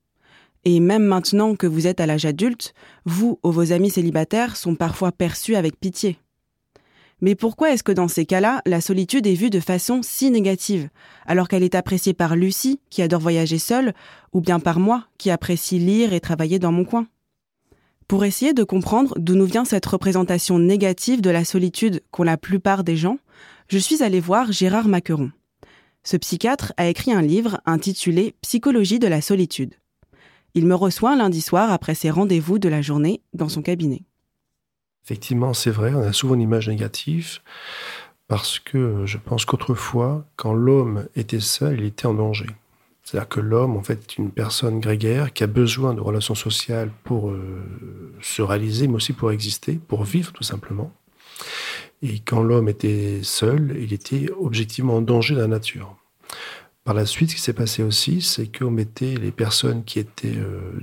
Et 0.63 0.79
même 0.79 1.03
maintenant 1.03 1.55
que 1.55 1.67
vous 1.67 1.85
êtes 1.85 1.99
à 1.99 2.05
l'âge 2.05 2.25
adulte, 2.25 2.73
vous 3.03 3.39
ou 3.43 3.51
vos 3.51 3.73
amis 3.73 3.89
célibataires 3.89 4.55
sont 4.55 4.75
parfois 4.75 5.11
perçus 5.11 5.55
avec 5.55 5.77
pitié. 5.77 6.17
Mais 7.21 7.35
pourquoi 7.35 7.71
est-ce 7.71 7.83
que 7.83 7.91
dans 7.91 8.07
ces 8.07 8.25
cas-là, 8.25 8.63
la 8.65 8.81
solitude 8.81 9.27
est 9.27 9.35
vue 9.35 9.51
de 9.51 9.59
façon 9.59 10.01
si 10.03 10.31
négative, 10.31 10.89
alors 11.27 11.47
qu'elle 11.47 11.63
est 11.63 11.75
appréciée 11.75 12.15
par 12.15 12.35
Lucie, 12.35 12.79
qui 12.89 13.03
adore 13.03 13.21
voyager 13.21 13.59
seule, 13.59 13.93
ou 14.33 14.41
bien 14.41 14.59
par 14.59 14.79
moi, 14.79 15.05
qui 15.19 15.29
apprécie 15.29 15.77
lire 15.77 16.13
et 16.13 16.19
travailler 16.19 16.57
dans 16.57 16.71
mon 16.71 16.83
coin? 16.83 17.07
Pour 18.07 18.25
essayer 18.25 18.53
de 18.53 18.63
comprendre 18.63 19.13
d'où 19.17 19.35
nous 19.35 19.45
vient 19.45 19.65
cette 19.65 19.85
représentation 19.85 20.59
négative 20.59 21.21
de 21.21 21.29
la 21.29 21.45
solitude 21.45 22.01
qu'ont 22.11 22.23
la 22.23 22.37
plupart 22.37 22.83
des 22.83 22.97
gens, 22.97 23.19
je 23.69 23.77
suis 23.77 24.03
allée 24.03 24.19
voir 24.19 24.51
Gérard 24.51 24.87
Macqueron. 24.87 25.31
Ce 26.03 26.17
psychiatre 26.17 26.73
a 26.77 26.87
écrit 26.87 27.13
un 27.13 27.21
livre 27.21 27.61
intitulé 27.65 28.35
Psychologie 28.41 28.99
de 28.99 29.07
la 29.07 29.21
solitude. 29.21 29.75
Il 30.55 30.65
me 30.65 30.75
reçoit 30.75 31.15
lundi 31.15 31.39
soir 31.39 31.71
après 31.71 31.95
ses 31.95 32.09
rendez-vous 32.09 32.59
de 32.59 32.67
la 32.67 32.81
journée 32.81 33.21
dans 33.33 33.47
son 33.47 33.61
cabinet. 33.61 34.03
Effectivement, 35.05 35.53
c'est 35.53 35.71
vrai, 35.71 35.93
on 35.93 36.01
a 36.01 36.13
souvent 36.13 36.35
une 36.35 36.41
image 36.41 36.69
négative 36.69 37.39
parce 38.27 38.59
que 38.59 39.05
je 39.05 39.17
pense 39.17 39.45
qu'autrefois, 39.45 40.23
quand 40.37 40.53
l'homme 40.53 41.07
était 41.15 41.41
seul, 41.41 41.79
il 41.79 41.85
était 41.85 42.05
en 42.05 42.13
danger. 42.13 42.47
C'est-à-dire 43.03 43.27
que 43.27 43.39
l'homme, 43.41 43.75
en 43.75 43.83
fait, 43.83 43.99
est 43.99 44.17
une 44.17 44.31
personne 44.31 44.79
grégaire 44.79 45.33
qui 45.33 45.43
a 45.43 45.47
besoin 45.47 45.93
de 45.93 45.99
relations 45.99 46.35
sociales 46.35 46.91
pour 47.03 47.29
euh, 47.29 47.61
se 48.21 48.41
réaliser, 48.41 48.87
mais 48.87 48.95
aussi 48.95 49.11
pour 49.11 49.31
exister, 49.31 49.73
pour 49.85 50.05
vivre 50.05 50.31
tout 50.31 50.43
simplement. 50.43 50.93
Et 52.01 52.19
quand 52.19 52.41
l'homme 52.41 52.69
était 52.69 53.19
seul, 53.21 53.75
il 53.77 53.91
était 53.91 54.29
objectivement 54.39 54.95
en 54.95 55.01
danger 55.01 55.35
de 55.35 55.41
la 55.41 55.47
nature. 55.47 55.97
Par 56.83 56.93
la 56.93 57.05
suite, 57.05 57.31
ce 57.31 57.35
qui 57.35 57.41
s'est 57.41 57.53
passé 57.53 57.83
aussi, 57.83 58.21
c'est 58.21 58.47
qu'on 58.47 58.71
mettait 58.71 59.15
les 59.15 59.31
personnes 59.31 59.83
qui 59.83 59.99
étaient 59.99 60.37
euh, 60.37 60.79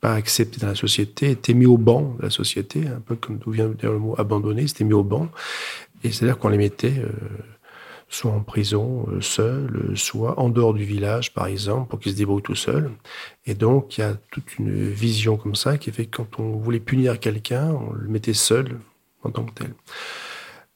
pas 0.00 0.14
accepté 0.14 0.60
dans 0.60 0.68
la 0.68 0.74
société, 0.74 1.30
était 1.30 1.54
mis 1.54 1.66
au 1.66 1.78
banc 1.78 2.16
de 2.18 2.24
la 2.24 2.30
société, 2.30 2.86
un 2.86 3.00
peu 3.00 3.16
comme 3.16 3.38
d'où 3.38 3.50
vient 3.50 3.70
le 3.82 3.98
mot 3.98 4.14
abandonné, 4.18 4.66
c'était 4.66 4.84
mis 4.84 4.94
au 4.94 5.04
banc. 5.04 5.28
Et 6.04 6.12
c'est-à-dire 6.12 6.38
qu'on 6.38 6.48
les 6.48 6.58
mettait 6.58 6.98
euh, 6.98 7.08
soit 8.08 8.32
en 8.32 8.40
prison, 8.40 9.06
euh, 9.10 9.20
seuls, 9.20 9.92
soit 9.94 10.38
en 10.38 10.48
dehors 10.48 10.74
du 10.74 10.84
village, 10.84 11.34
par 11.34 11.46
exemple, 11.46 11.88
pour 11.88 11.98
qu'ils 12.00 12.12
se 12.12 12.16
débrouillent 12.16 12.42
tout 12.42 12.54
seuls. 12.54 12.90
Et 13.46 13.54
donc, 13.54 13.98
il 13.98 14.02
y 14.02 14.04
a 14.04 14.14
toute 14.30 14.58
une 14.58 14.88
vision 14.88 15.36
comme 15.36 15.54
ça 15.54 15.78
qui 15.78 15.90
fait 15.92 16.06
que 16.06 16.16
quand 16.16 16.40
on 16.40 16.56
voulait 16.56 16.80
punir 16.80 17.20
quelqu'un, 17.20 17.70
on 17.70 17.92
le 17.92 18.08
mettait 18.08 18.34
seul 18.34 18.78
en 19.24 19.30
tant 19.30 19.44
que 19.44 19.52
tel, 19.52 19.74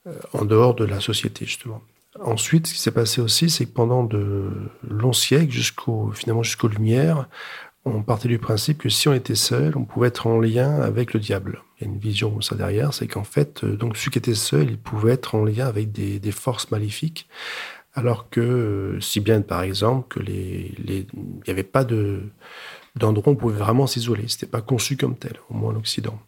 euh, 0.07 0.19
en 0.33 0.45
dehors 0.45 0.75
de 0.75 0.85
la 0.85 1.01
société, 1.01 1.47
justement. 1.47 1.83
Ensuite, 2.21 2.67
ce 2.67 2.75
qui 2.75 2.81
s'est 2.81 2.91
passé 2.91 3.23
aussi, 3.23 3.49
c'est 3.49 3.65
que 3.65 3.73
pendant 3.73 4.05
de 4.05 4.51
longs 4.87 5.15
siècles, 5.15 5.51
jusqu'au 5.51 6.11
finalement 6.11 6.43
jusqu'aux 6.43 6.69
Lumières, 6.69 7.29
on 7.85 8.03
partait 8.03 8.29
du 8.29 8.39
principe 8.39 8.79
que 8.79 8.89
si 8.89 9.09
on 9.09 9.15
était 9.15 9.35
seul, 9.35 9.77
on 9.77 9.85
pouvait 9.85 10.09
être 10.09 10.27
en 10.27 10.39
lien 10.39 10.81
avec 10.81 11.15
le 11.15 11.21
diable. 11.21 11.63
Il 11.77 11.85
y 11.85 11.91
a 11.91 11.93
une 11.93 11.99
vision 11.99 12.31
comme 12.31 12.43
ça 12.43 12.55
derrière, 12.55 12.95
c'est 12.95 13.09
qu'en 13.09 13.25
fait, 13.25 13.65
euh, 13.65 13.77
donc 13.77 13.97
celui 13.97 14.13
qui 14.13 14.19
était 14.19 14.35
seul, 14.35 14.71
il 14.71 14.79
pouvait 14.79 15.13
être 15.13 15.35
en 15.35 15.45
lien 15.45 15.67
avec 15.67 15.91
des, 15.91 16.33
forces 16.33 16.71
maléfiques, 16.71 17.29
alors 17.95 18.31
que, 18.31 18.41
euh, 18.41 19.01
si 19.01 19.21
bien 19.21 19.41
par 19.41 19.63
exemple, 19.63 20.07
que 20.09 20.21
les, 20.21 20.75
il 20.87 21.07
n'y 21.15 21.51
avait 21.51 21.63
pas 21.63 21.85
de 21.85 22.23
d'endroit 22.95 23.33
où 23.33 23.37
on 23.37 23.37
pouvait 23.37 23.59
vraiment 23.59 23.87
s'isoler. 23.87 24.25
C'était 24.29 24.47
pas 24.47 24.61
conçu 24.61 24.99
comme 24.99 25.17
tel, 25.17 25.39
au 25.49 25.55
moins 25.55 25.73
en 25.73 25.77
Occident. 25.77 26.19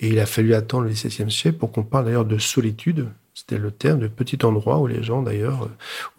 Et 0.00 0.08
il 0.08 0.18
a 0.18 0.26
fallu 0.26 0.54
attendre 0.54 0.84
le 0.84 0.90
XVIIe 0.90 1.30
siècle 1.30 1.58
pour 1.58 1.72
qu'on 1.72 1.82
parle 1.82 2.06
d'ailleurs 2.06 2.24
de 2.24 2.38
solitude, 2.38 3.08
c'était 3.34 3.58
le 3.58 3.70
terme 3.70 4.00
de 4.00 4.08
petit 4.08 4.44
endroit 4.44 4.78
où 4.78 4.86
les 4.86 5.02
gens, 5.02 5.22
d'ailleurs, 5.22 5.68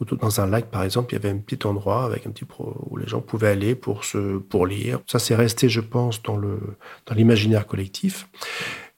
euh, 0.01 0.15
dans 0.15 0.41
un 0.41 0.47
lac, 0.47 0.71
par 0.71 0.83
exemple, 0.83 1.13
il 1.13 1.17
y 1.17 1.19
avait 1.19 1.29
un 1.29 1.37
petit 1.37 1.67
endroit 1.67 2.05
avec 2.05 2.25
un 2.25 2.31
petit 2.31 2.45
où 2.59 2.97
les 2.97 3.07
gens 3.07 3.21
pouvaient 3.21 3.49
aller 3.49 3.75
pour 3.75 4.05
se, 4.05 4.37
pour 4.37 4.65
lire. 4.65 4.99
Ça, 5.07 5.19
c'est 5.19 5.35
resté, 5.35 5.69
je 5.69 5.81
pense, 5.81 6.23
dans 6.23 6.37
le, 6.37 6.59
dans 7.05 7.13
l'imaginaire 7.13 7.67
collectif. 7.67 8.27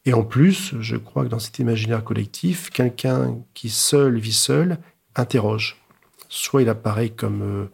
Et 0.06 0.14
en 0.14 0.24
plus, 0.24 0.74
je 0.80 0.96
crois 0.96 1.24
que 1.24 1.30
dans 1.30 1.40
cet 1.40 1.60
imaginaire 1.60 2.04
collectif, 2.04 2.70
quelqu'un 2.70 3.38
qui 3.54 3.70
seul 3.70 4.18
vit 4.18 4.34
seul 4.34 4.78
interroge. 5.16 5.78
Soit 6.30 6.62
il 6.62 6.70
apparaît 6.70 7.10
comme, 7.10 7.42
euh, 7.42 7.66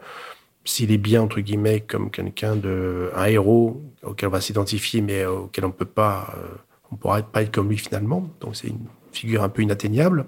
s'il 0.66 0.92
est 0.92 0.98
bien, 0.98 1.22
entre 1.22 1.42
guillemets, 1.42 1.82
comme 1.82 2.12
quelqu'un 2.12 2.56
de, 2.56 3.12
un 3.16 3.26
héros 3.26 3.82
auquel 4.04 4.30
on 4.30 4.32
va 4.32 4.42
s'identifier, 4.42 5.02
mais 5.02 5.26
auquel 5.26 5.66
on 5.66 5.72
peut 5.72 5.86
pas, 5.86 6.34
euh, 6.38 6.56
on 6.92 6.96
pourra 6.96 7.22
pas 7.22 7.44
être 7.44 7.52
comme 7.52 7.70
lui 7.70 7.78
finalement. 7.78 8.30
Donc 8.40 8.56
c'est 8.56 8.68
une 8.68 8.86
figure 9.12 9.44
un 9.44 9.50
peu 9.50 9.62
inatteignable, 9.62 10.26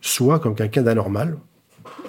soit 0.00 0.38
comme 0.38 0.54
quelqu'un 0.54 0.82
d'anormal, 0.82 1.38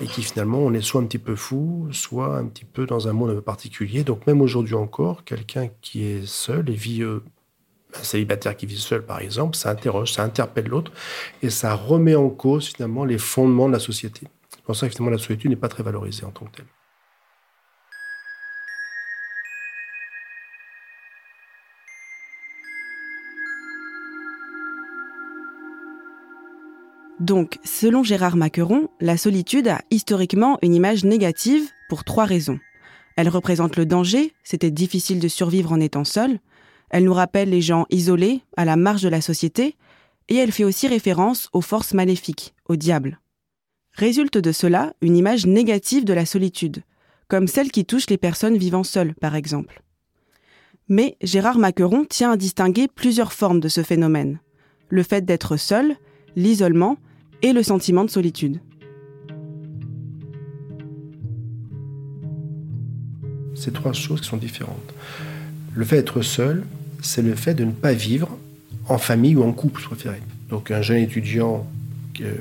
et 0.02 0.06
qui 0.06 0.24
finalement, 0.24 0.60
on 0.60 0.74
est 0.74 0.82
soit 0.82 1.02
un 1.02 1.06
petit 1.06 1.20
peu 1.20 1.36
fou, 1.36 1.88
soit 1.92 2.38
un 2.38 2.46
petit 2.46 2.66
peu 2.66 2.86
dans 2.86 3.08
un 3.08 3.14
monde 3.14 3.32
un 3.32 3.36
peu 3.36 3.42
particulier. 3.42 4.04
Donc 4.04 4.26
même 4.28 4.42
aujourd'hui 4.42 4.76
encore, 4.76 5.24
quelqu'un 5.24 5.70
qui 5.82 6.04
est 6.04 6.26
seul 6.26 6.70
et 6.70 6.74
vit, 6.74 7.04
euh, 7.04 7.24
un 8.00 8.04
célibataire 8.04 8.56
qui 8.56 8.66
vit 8.66 8.78
seul 8.78 9.06
par 9.06 9.20
exemple, 9.20 9.56
ça 9.56 9.70
interroge, 9.70 10.14
ça 10.14 10.24
interpelle 10.24 10.68
l'autre, 10.68 10.92
et 11.42 11.50
ça 11.50 11.76
remet 11.76 12.16
en 12.16 12.30
cause 12.30 12.70
finalement 12.70 13.06
les 13.06 13.18
fondements 13.18 13.68
de 13.68 13.74
la 13.74 13.80
société. 13.80 14.28
C'est 14.50 14.64
pour 14.64 14.76
ça 14.76 14.88
que 14.88 14.94
finalement 14.94 15.12
la 15.12 15.22
solitude 15.22 15.50
n'est 15.50 15.58
pas 15.58 15.70
très 15.70 15.84
valorisée 15.84 16.26
en 16.26 16.32
tant 16.32 16.46
que 16.46 16.58
telle. 16.58 16.66
Donc, 27.24 27.58
selon 27.64 28.04
Gérard 28.04 28.36
Macqueron, 28.36 28.90
la 29.00 29.16
solitude 29.16 29.70
a 29.70 29.80
historiquement 29.92 30.58
une 30.62 30.76
image 30.76 31.06
négative 31.06 31.70
pour 31.88 32.04
trois 32.04 32.26
raisons. 32.26 32.60
Elle 33.16 33.30
représente 33.30 33.78
le 33.78 33.86
danger, 33.86 34.34
c'était 34.44 34.72
difficile 34.72 35.22
de 35.22 35.30
survivre 35.30 35.72
en 35.72 35.80
étant 35.80 36.04
seul. 36.04 36.40
Elle 36.90 37.06
nous 37.06 37.14
rappelle 37.14 37.50
les 37.50 37.62
gens 37.62 37.86
isolés, 37.90 38.42
à 38.58 38.66
la 38.66 38.76
marge 38.76 39.04
de 39.04 39.08
la 39.08 39.22
société, 39.22 39.78
et 40.28 40.36
elle 40.36 40.52
fait 40.52 40.66
aussi 40.66 40.90
référence 40.90 41.48
aux 41.54 41.62
forces 41.62 41.94
maléfiques, 41.94 42.56
au 42.68 42.76
diable. 42.76 43.22
Résulte 43.94 44.38
de 44.38 44.52
cela 44.52 44.94
une 45.00 45.16
image 45.16 45.46
négative 45.46 46.04
de 46.04 46.12
la 46.12 46.26
solitude, 46.26 46.84
comme 47.30 47.48
celle 47.48 47.72
qui 47.72 47.86
touche 47.86 48.10
les 48.10 48.18
personnes 48.18 48.58
vivant 48.58 48.84
seules, 48.84 49.16
par 49.16 49.36
exemple. 49.36 49.82
Mais 50.90 51.16
Gérard 51.22 51.58
Macqueron 51.58 52.04
tient 52.04 52.32
à 52.34 52.38
distinguer 52.38 52.90
plusieurs 52.94 53.32
formes 53.32 53.62
de 53.62 53.70
ce 53.70 53.82
phénomène. 53.82 54.42
Le 54.90 55.04
fait 55.04 55.24
d'être 55.24 55.56
seul, 55.56 55.96
l'isolement 56.36 56.98
et 57.44 57.54
le 57.54 57.62
sentiment 57.62 58.06
de 58.06 58.10
solitude. 58.10 58.60
C'est 63.54 63.74
trois 63.74 63.94
choses 63.94 64.22
sont 64.22 64.38
différentes. 64.38 64.94
Le 65.76 65.86
fait 65.86 65.98
d'être 65.98 66.22
seul, 66.22 66.64
c'est 67.02 67.22
le 67.22 67.36
fait 67.36 67.54
de 67.54 67.66
ne 67.66 67.72
pas 67.72 67.94
vivre 67.94 68.30
en 68.88 68.98
famille 68.98 69.36
ou 69.36 69.44
en 69.44 69.52
couple, 69.52 69.82
je. 69.82 70.10
Donc 70.50 70.72
un 70.72 70.82
jeune 70.82 70.98
étudiant 70.98 71.68
euh, 72.22 72.34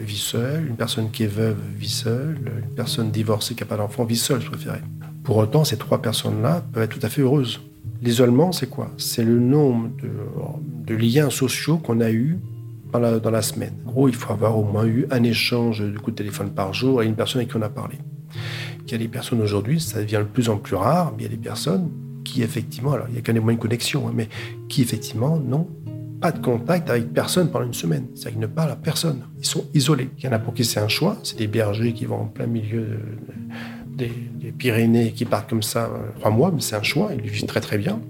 vit 0.00 0.18
seul, 0.18 0.66
une 0.68 0.76
personne 0.76 1.10
qui 1.10 1.24
est 1.24 1.28
veuve 1.28 1.56
vit 1.78 1.88
seule, 1.88 2.38
une 2.62 2.74
personne 2.74 3.10
divorcée 3.10 3.54
qui 3.54 3.62
n'a 3.62 3.66
pas 3.66 3.76
d'enfant 3.76 4.04
vit 4.04 4.16
seule, 4.16 4.40
je. 4.40 4.50
Pour 5.22 5.36
autant, 5.36 5.64
ces 5.64 5.76
trois 5.76 6.00
personnes-là 6.00 6.64
peuvent 6.72 6.84
être 6.84 6.98
tout 6.98 7.04
à 7.04 7.08
fait 7.08 7.22
heureuses. 7.22 7.60
L'isolement, 8.02 8.52
c'est 8.52 8.68
quoi? 8.68 8.90
C'est 8.98 9.24
le 9.24 9.38
nombre 9.38 9.90
de, 10.02 10.10
de 10.86 10.94
liens 10.94 11.30
sociaux 11.30 11.78
qu'on 11.78 12.00
a 12.00 12.10
eus 12.10 12.38
dans 13.00 13.30
la, 13.30 13.42
semaine. 13.42 13.74
En 13.86 13.90
gros, 13.90 14.08
il 14.08 14.14
faut 14.14 14.32
avoir 14.32 14.58
au 14.58 14.64
moins 14.64 14.86
eu 14.86 15.06
un 15.10 15.22
échange 15.22 15.80
de 15.80 15.98
coups 15.98 16.12
de 16.12 16.16
téléphone 16.16 16.50
par 16.50 16.74
jour 16.74 17.00
à 17.00 17.04
une 17.04 17.14
personne 17.14 17.40
avec 17.40 17.50
qui 17.50 17.56
on 17.56 17.62
a 17.62 17.68
parlé. 17.68 17.96
Il 18.86 18.92
y 18.92 18.94
a 18.94 18.98
des 18.98 19.08
personnes 19.08 19.40
aujourd'hui, 19.40 19.80
ça 19.80 20.00
devient 20.00 20.18
de 20.18 20.24
plus 20.24 20.48
en 20.48 20.58
plus 20.58 20.76
rare, 20.76 21.12
mais 21.16 21.24
il 21.24 21.30
y 21.30 21.32
a 21.32 21.36
des 21.36 21.42
personnes 21.42 21.90
qui 22.24 22.42
effectivement, 22.42 22.92
alors 22.92 23.06
il 23.08 23.16
y 23.16 23.18
a 23.18 23.22
quand 23.22 23.32
même 23.32 23.42
moins 23.42 23.54
de 23.54 23.58
connexion, 23.58 24.08
hein, 24.08 24.12
mais 24.14 24.28
qui 24.68 24.82
effectivement 24.82 25.38
n'ont 25.38 25.68
pas 26.20 26.32
de 26.32 26.38
contact 26.38 26.90
avec 26.90 27.12
personne 27.12 27.50
pendant 27.50 27.66
une 27.66 27.74
semaine. 27.74 28.06
C'est-à-dire 28.14 28.32
qu'ils 28.32 28.40
ne 28.40 28.46
parlent 28.46 28.70
à 28.70 28.76
personne. 28.76 29.22
Ils 29.38 29.46
sont 29.46 29.66
isolés. 29.74 30.10
Il 30.18 30.24
y 30.24 30.28
en 30.28 30.32
a 30.32 30.38
pour 30.38 30.54
qui 30.54 30.64
c'est 30.64 30.80
un 30.80 30.88
choix. 30.88 31.16
C'est 31.22 31.38
des 31.38 31.46
bergers 31.46 31.92
qui 31.92 32.04
vont 32.06 32.22
en 32.22 32.26
plein 32.26 32.46
milieu 32.46 33.00
des, 33.86 34.10
Pyrénées 34.58 35.08
et 35.08 35.12
qui 35.12 35.24
partent 35.24 35.50
comme 35.50 35.62
ça 35.62 35.84
euh, 35.84 36.10
trois 36.18 36.30
mois, 36.30 36.50
mais 36.52 36.60
c'est 36.60 36.76
un 36.76 36.82
choix. 36.82 37.10
Ils 37.12 37.28
vivent 37.28 37.46
très 37.46 37.60
très 37.60 37.78
bien 37.78 38.00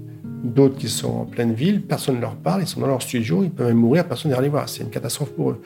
d'autres 0.53 0.76
qui 0.76 0.88
sont 0.88 1.09
en 1.09 1.25
pleine 1.25 1.53
ville, 1.53 1.83
personne 1.83 2.17
ne 2.17 2.21
leur 2.21 2.37
parle, 2.37 2.62
ils 2.62 2.67
sont 2.67 2.81
dans 2.81 2.87
leur 2.87 3.03
studio, 3.03 3.43
ils 3.45 3.50
peuvent 3.50 3.69
même 3.69 3.76
mourir, 3.76 4.07
personne 4.07 4.31
n'est 4.31 4.41
les 4.41 4.49
voir. 4.49 4.69
C'est 4.69 4.83
une 4.83 4.91
catastrophe 4.91 5.31
pour 5.31 5.50
eux. 5.50 5.62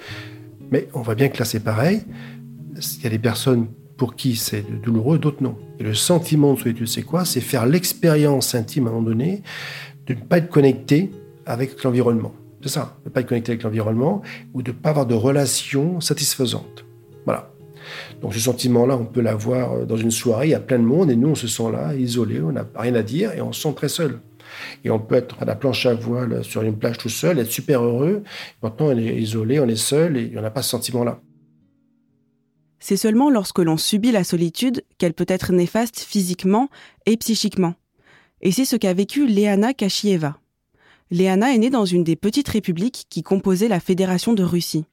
Mais 0.70 0.88
on 0.94 1.02
voit 1.02 1.14
bien 1.14 1.28
que 1.28 1.38
là, 1.38 1.44
c'est 1.44 1.60
pareil. 1.60 2.02
Il 2.98 3.04
y 3.04 3.06
a 3.06 3.10
des 3.10 3.18
personnes 3.18 3.66
pour 3.96 4.16
qui 4.16 4.36
c'est 4.36 4.64
douloureux, 4.82 5.18
d'autres 5.18 5.42
non. 5.42 5.56
Et 5.78 5.82
le 5.82 5.94
sentiment 5.94 6.54
de 6.54 6.58
solitude, 6.58 6.88
c'est 6.88 7.02
quoi? 7.02 7.24
C'est 7.24 7.40
faire 7.40 7.66
l'expérience 7.66 8.54
intime 8.54 8.86
à 8.86 8.90
un 8.90 8.94
moment 8.94 9.08
donné 9.08 9.42
de 10.06 10.14
ne 10.14 10.20
pas 10.20 10.38
être 10.38 10.48
connecté 10.48 11.10
avec 11.44 11.82
l'environnement. 11.82 12.32
C'est 12.62 12.70
ça, 12.70 12.96
de 13.04 13.08
ne 13.08 13.12
pas 13.12 13.20
être 13.20 13.28
connecté 13.28 13.52
avec 13.52 13.62
l'environnement 13.62 14.22
ou 14.54 14.62
de 14.62 14.70
ne 14.70 14.76
pas 14.76 14.90
avoir 14.90 15.06
de 15.06 15.14
relation 15.14 16.00
satisfaisante. 16.00 16.84
Voilà. 17.24 17.50
Donc 18.22 18.34
ce 18.34 18.40
sentiment-là, 18.40 18.96
on 18.96 19.04
peut 19.04 19.20
l'avoir 19.20 19.86
dans 19.86 19.96
une 19.96 20.10
soirée, 20.10 20.46
il 20.48 20.50
y 20.50 20.54
a 20.54 20.60
plein 20.60 20.78
de 20.78 20.84
monde 20.84 21.10
et 21.10 21.16
nous, 21.16 21.28
on 21.28 21.34
se 21.34 21.48
sent 21.48 21.70
là, 21.72 21.94
isolé, 21.94 22.40
on 22.40 22.52
n'a 22.52 22.66
rien 22.74 22.94
à 22.94 23.02
dire 23.02 23.32
et 23.32 23.40
on 23.40 23.52
se 23.52 23.62
sent 23.62 23.74
très 23.74 23.88
seul. 23.88 24.20
Et 24.84 24.90
on 24.90 24.98
peut 24.98 25.14
être 25.14 25.36
à 25.40 25.44
la 25.44 25.54
planche 25.54 25.86
à 25.86 25.94
voile 25.94 26.44
sur 26.44 26.62
une 26.62 26.78
plage 26.78 26.98
tout 26.98 27.08
seul, 27.08 27.38
être 27.38 27.50
super 27.50 27.82
heureux. 27.82 28.22
Maintenant, 28.62 28.86
on 28.86 28.98
est 28.98 29.16
isolé, 29.16 29.60
on 29.60 29.68
est 29.68 29.76
seul 29.76 30.16
et 30.16 30.32
on 30.36 30.42
n'a 30.42 30.50
pas 30.50 30.62
ce 30.62 30.70
sentiment-là. 30.70 31.20
c'est 32.82 32.96
seulement 32.96 33.30
lorsque 33.30 33.58
l'on 33.58 33.76
subit 33.76 34.10
la 34.10 34.24
solitude 34.24 34.82
qu'elle 34.98 35.12
peut 35.12 35.26
être 35.28 35.52
néfaste 35.52 36.00
physiquement 36.00 36.68
et 37.04 37.16
psychiquement. 37.18 37.74
Et 38.40 38.52
c'est 38.52 38.64
ce 38.64 38.76
qu'a 38.76 38.94
vécu 38.94 39.26
Léana 39.26 39.74
Kachieva. 39.74 40.38
Léana 41.10 41.52
est 41.52 41.58
née 41.58 41.70
dans 41.70 41.84
une 41.84 42.04
des 42.04 42.16
petites 42.16 42.48
républiques 42.48 43.06
qui 43.10 43.22
composaient 43.22 43.68
la 43.68 43.80
Fédération 43.80 44.32
de 44.32 44.42
Russie. 44.42 44.86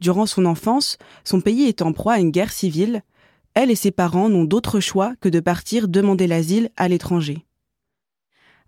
Durant 0.00 0.26
son 0.26 0.46
enfance, 0.46 0.96
son 1.24 1.40
pays 1.40 1.64
est 1.64 1.82
en 1.82 1.92
proie 1.92 2.14
à 2.14 2.18
une 2.20 2.30
guerre 2.30 2.52
civile, 2.52 3.02
elle 3.54 3.70
et 3.72 3.74
ses 3.74 3.90
parents 3.90 4.28
n'ont 4.28 4.44
d'autre 4.44 4.78
choix 4.78 5.14
que 5.20 5.28
de 5.28 5.40
partir 5.40 5.88
demander 5.88 6.28
l'asile 6.28 6.70
à 6.76 6.86
l'étranger. 6.86 7.44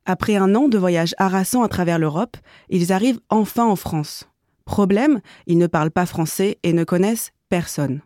Après 0.06 0.36
un 0.36 0.54
an 0.54 0.68
de 0.68 0.78
voyage 0.78 1.14
harassant 1.18 1.62
à 1.62 1.68
travers 1.68 1.98
l'Europe, 1.98 2.36
ils 2.68 2.92
arrivent 2.92 3.20
enfin 3.28 3.66
en 3.66 3.76
France. 3.76 4.28
Problème, 4.64 5.20
ils 5.46 5.58
ne 5.58 5.66
parlent 5.66 5.90
pas 5.90 6.06
français 6.06 6.58
et 6.62 6.72
ne 6.72 6.84
connaissent 6.84 7.32
personne. 7.48 8.00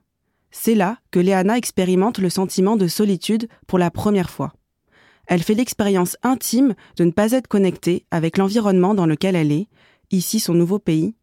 C'est 0.50 0.74
là 0.74 0.98
que 1.10 1.18
Léana 1.18 1.58
expérimente 1.58 2.18
le 2.18 2.30
sentiment 2.30 2.76
de 2.76 2.86
solitude 2.86 3.48
pour 3.66 3.78
la 3.78 3.90
première 3.90 4.30
fois. 4.30 4.52
Elle 5.26 5.42
fait 5.42 5.54
l'expérience 5.54 6.16
intime 6.22 6.74
de 6.96 7.04
ne 7.04 7.10
pas 7.10 7.32
être 7.32 7.48
connectée 7.48 8.06
avec 8.10 8.38
l'environnement 8.38 8.94
dans 8.94 9.06
lequel 9.06 9.36
elle 9.36 9.52
est, 9.52 9.68
ici 10.10 10.40
son 10.40 10.54
nouveau 10.54 10.78
pays, 10.78 11.14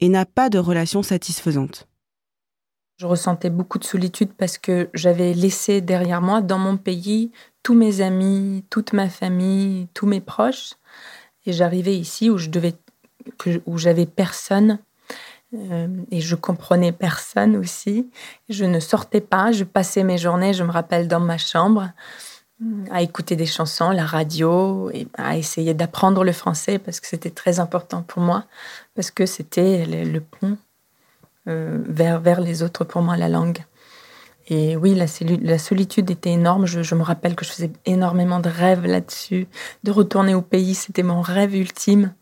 et 0.00 0.08
n'a 0.08 0.26
pas 0.26 0.50
de 0.50 0.58
relation 0.58 1.02
satisfaisante. 1.02 1.88
Je 2.98 3.06
ressentais 3.06 3.50
beaucoup 3.50 3.78
de 3.78 3.84
solitude 3.84 4.32
parce 4.32 4.56
que 4.56 4.88
j'avais 4.94 5.34
laissé 5.34 5.80
derrière 5.80 6.22
moi, 6.22 6.40
dans 6.40 6.58
mon 6.58 6.78
pays, 6.78 7.30
tous 7.66 7.74
mes 7.74 8.00
amis, 8.00 8.64
toute 8.70 8.92
ma 8.92 9.08
famille, 9.08 9.88
tous 9.92 10.06
mes 10.06 10.20
proches. 10.20 10.74
Et 11.46 11.52
j'arrivais 11.52 11.96
ici 11.96 12.30
où 12.30 12.38
je 12.38 12.48
devais, 12.48 12.74
où 13.66 13.76
j'avais 13.76 14.06
personne 14.06 14.78
euh, 15.52 15.88
et 16.12 16.20
je 16.20 16.36
comprenais 16.36 16.92
personne 16.92 17.56
aussi. 17.56 18.08
Je 18.48 18.64
ne 18.64 18.78
sortais 18.78 19.20
pas, 19.20 19.50
je 19.50 19.64
passais 19.64 20.04
mes 20.04 20.16
journées, 20.16 20.54
je 20.54 20.62
me 20.62 20.70
rappelle, 20.70 21.08
dans 21.08 21.18
ma 21.18 21.38
chambre 21.38 21.90
à 22.92 23.02
écouter 23.02 23.34
des 23.34 23.46
chansons, 23.46 23.90
la 23.90 24.06
radio, 24.06 24.88
et 24.90 25.08
à 25.18 25.36
essayer 25.36 25.74
d'apprendre 25.74 26.22
le 26.22 26.32
français 26.32 26.78
parce 26.78 27.00
que 27.00 27.08
c'était 27.08 27.30
très 27.30 27.58
important 27.58 28.02
pour 28.02 28.22
moi, 28.22 28.44
parce 28.94 29.10
que 29.10 29.26
c'était 29.26 29.86
le, 29.86 30.20
pont 30.20 30.56
euh, 31.48 31.82
vers, 31.84 32.20
vers 32.20 32.40
les 32.40 32.62
autres 32.62 32.84
pour 32.84 33.02
moi, 33.02 33.16
la 33.16 33.28
langue. 33.28 33.58
Et 34.48 34.76
oui, 34.76 34.94
la, 34.94 35.58
solitude 35.58 36.10
était 36.10 36.30
énorme. 36.30 36.66
Je, 36.66 36.94
me 36.94 37.02
rappelle 37.02 37.34
que 37.34 37.44
je 37.44 37.50
faisais 37.50 37.70
énormément 37.84 38.38
de 38.38 38.48
rêves 38.48 38.86
là-dessus. 38.86 39.48
De 39.82 39.90
retourner 39.90 40.34
au 40.34 40.42
pays, 40.42 40.74
c'était 40.74 41.02
mon 41.02 41.20
rêve 41.20 41.54
ultime. 41.56 42.12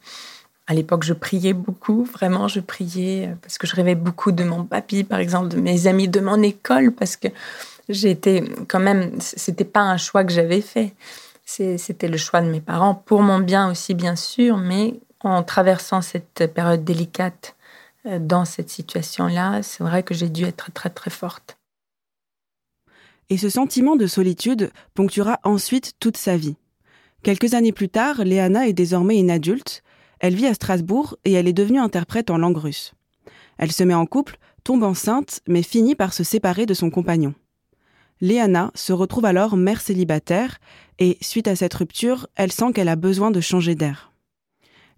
À 0.67 0.73
l'époque, 0.73 1.05
je 1.05 1.13
priais 1.13 1.53
beaucoup, 1.53 2.05
vraiment, 2.05 2.49
je 2.49 2.61
priais 2.61 3.29
euh, 3.29 3.35
parce 3.43 3.59
que 3.59 3.67
je 3.67 3.77
rêvais 3.77 3.95
beaucoup 3.95 4.33
de 4.33 4.45
mon 4.45 4.65
papy, 4.65 5.05
par 5.05 5.19
exemple, 5.19 5.49
de 5.49 5.61
mes 5.61 5.87
amis, 5.87 6.09
de 6.09 6.21
mon 6.21 6.41
école, 6.41 6.93
parce 6.93 7.17
que 7.17 7.29
j'étais 7.91 8.43
quand 8.67 8.81
même, 8.81 9.21
c'était 9.21 9.67
pas 9.67 9.83
un 9.83 9.99
choix 9.99 10.25
que 10.25 10.33
j'avais 10.33 10.63
fait. 10.63 10.95
C'était 11.45 12.09
le 12.09 12.17
choix 12.17 12.41
de 12.41 12.49
mes 12.49 12.63
parents, 12.63 12.95
pour 12.95 13.21
mon 13.21 13.41
bien 13.41 13.71
aussi, 13.71 13.93
bien 13.93 14.17
sûr, 14.17 14.57
mais 14.57 14.95
en 15.21 15.43
traversant 15.43 16.01
cette 16.01 16.51
période 16.55 16.83
délicate 16.83 17.57
euh, 18.07 18.19
dans 18.19 18.47
cette 18.47 18.71
situation-là, 18.71 19.63
c'est 19.63 19.85
vrai 19.85 20.03
que 20.03 20.15
j'ai 20.15 20.31
dû 20.31 20.45
être 20.45 20.73
très, 20.73 20.89
très 20.89 21.11
forte. 21.11 21.59
Et 23.31 23.39
ce 23.39 23.49
sentiment 23.49 23.97
de 23.97 24.07
solitude 24.07 24.71
ponctuera 24.95 25.41
ensuite 25.45 25.95
toute 25.99 26.17
sa 26.17 26.37
vie. 26.37 26.57
Quelques 27.23 27.55
années 27.55 27.73
plus 27.73 27.89
tard, 27.89 28.25
Léana 28.25 28.69
est 28.69 28.75
désormais 28.75 29.19
une 29.19 29.31
adulte, 29.31 29.83
elle 30.21 30.35
vit 30.35 30.47
à 30.47 30.55
Strasbourg 30.55 31.17
et 31.25 31.33
elle 31.33 31.49
est 31.49 31.53
devenue 31.53 31.79
interprète 31.79 32.31
en 32.31 32.39
langue 32.39 32.57
russe. 32.57 32.95
Elle 33.59 33.73
se 33.73 33.83
met 33.83 33.95
en 33.95 34.07
couple, 34.07 34.39
tombe 34.63 34.83
enceinte, 34.83 35.41
mais 35.47 35.63
finit 35.63 35.95
par 35.95 36.13
se 36.13 36.25
séparer 36.25 36.67
de 36.67 36.75
son 36.75 36.91
compagnon. 36.91 37.35
Léana 38.21 38.71
se 38.75 38.93
retrouve 38.93 39.25
alors 39.25 39.57
mère 39.57 39.81
célibataire 39.81 40.59
et, 40.99 41.19
suite 41.21 41.49
à 41.49 41.57
cette 41.57 41.75
rupture, 41.75 42.27
elle 42.37 42.53
sent 42.53 42.73
qu'elle 42.73 42.89
a 42.89 42.97
besoin 42.97 43.31
de 43.31 43.41
changer 43.41 43.75
d'air. 43.75 44.13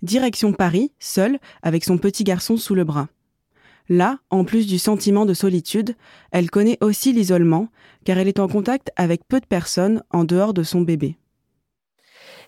Direction 0.03 0.53
Paris, 0.53 0.93
seule, 0.99 1.39
avec 1.63 1.85
son 1.85 1.99
petit 1.99 2.23
garçon 2.23 2.57
sous 2.57 2.75
le 2.75 2.85
bras. 2.85 3.09
Là, 3.89 4.19
en 4.31 4.45
plus 4.45 4.67
du 4.67 4.79
sentiment 4.79 5.27
de 5.27 5.35
solitude, 5.35 5.95
elle 6.33 6.51
connaît 6.51 6.79
aussi 6.81 7.13
l'isolement, 7.13 7.69
car 8.05 8.19
elle 8.19 8.29
est 8.29 8.41
en 8.41 8.49
contact 8.49 8.91
avec 8.97 9.27
peu 9.29 9.41
de 9.41 9.47
personnes 9.47 10.03
en 10.11 10.25
dehors 10.25 10.55
de 10.55 10.63
son 10.63 10.81
bébé. 10.81 11.17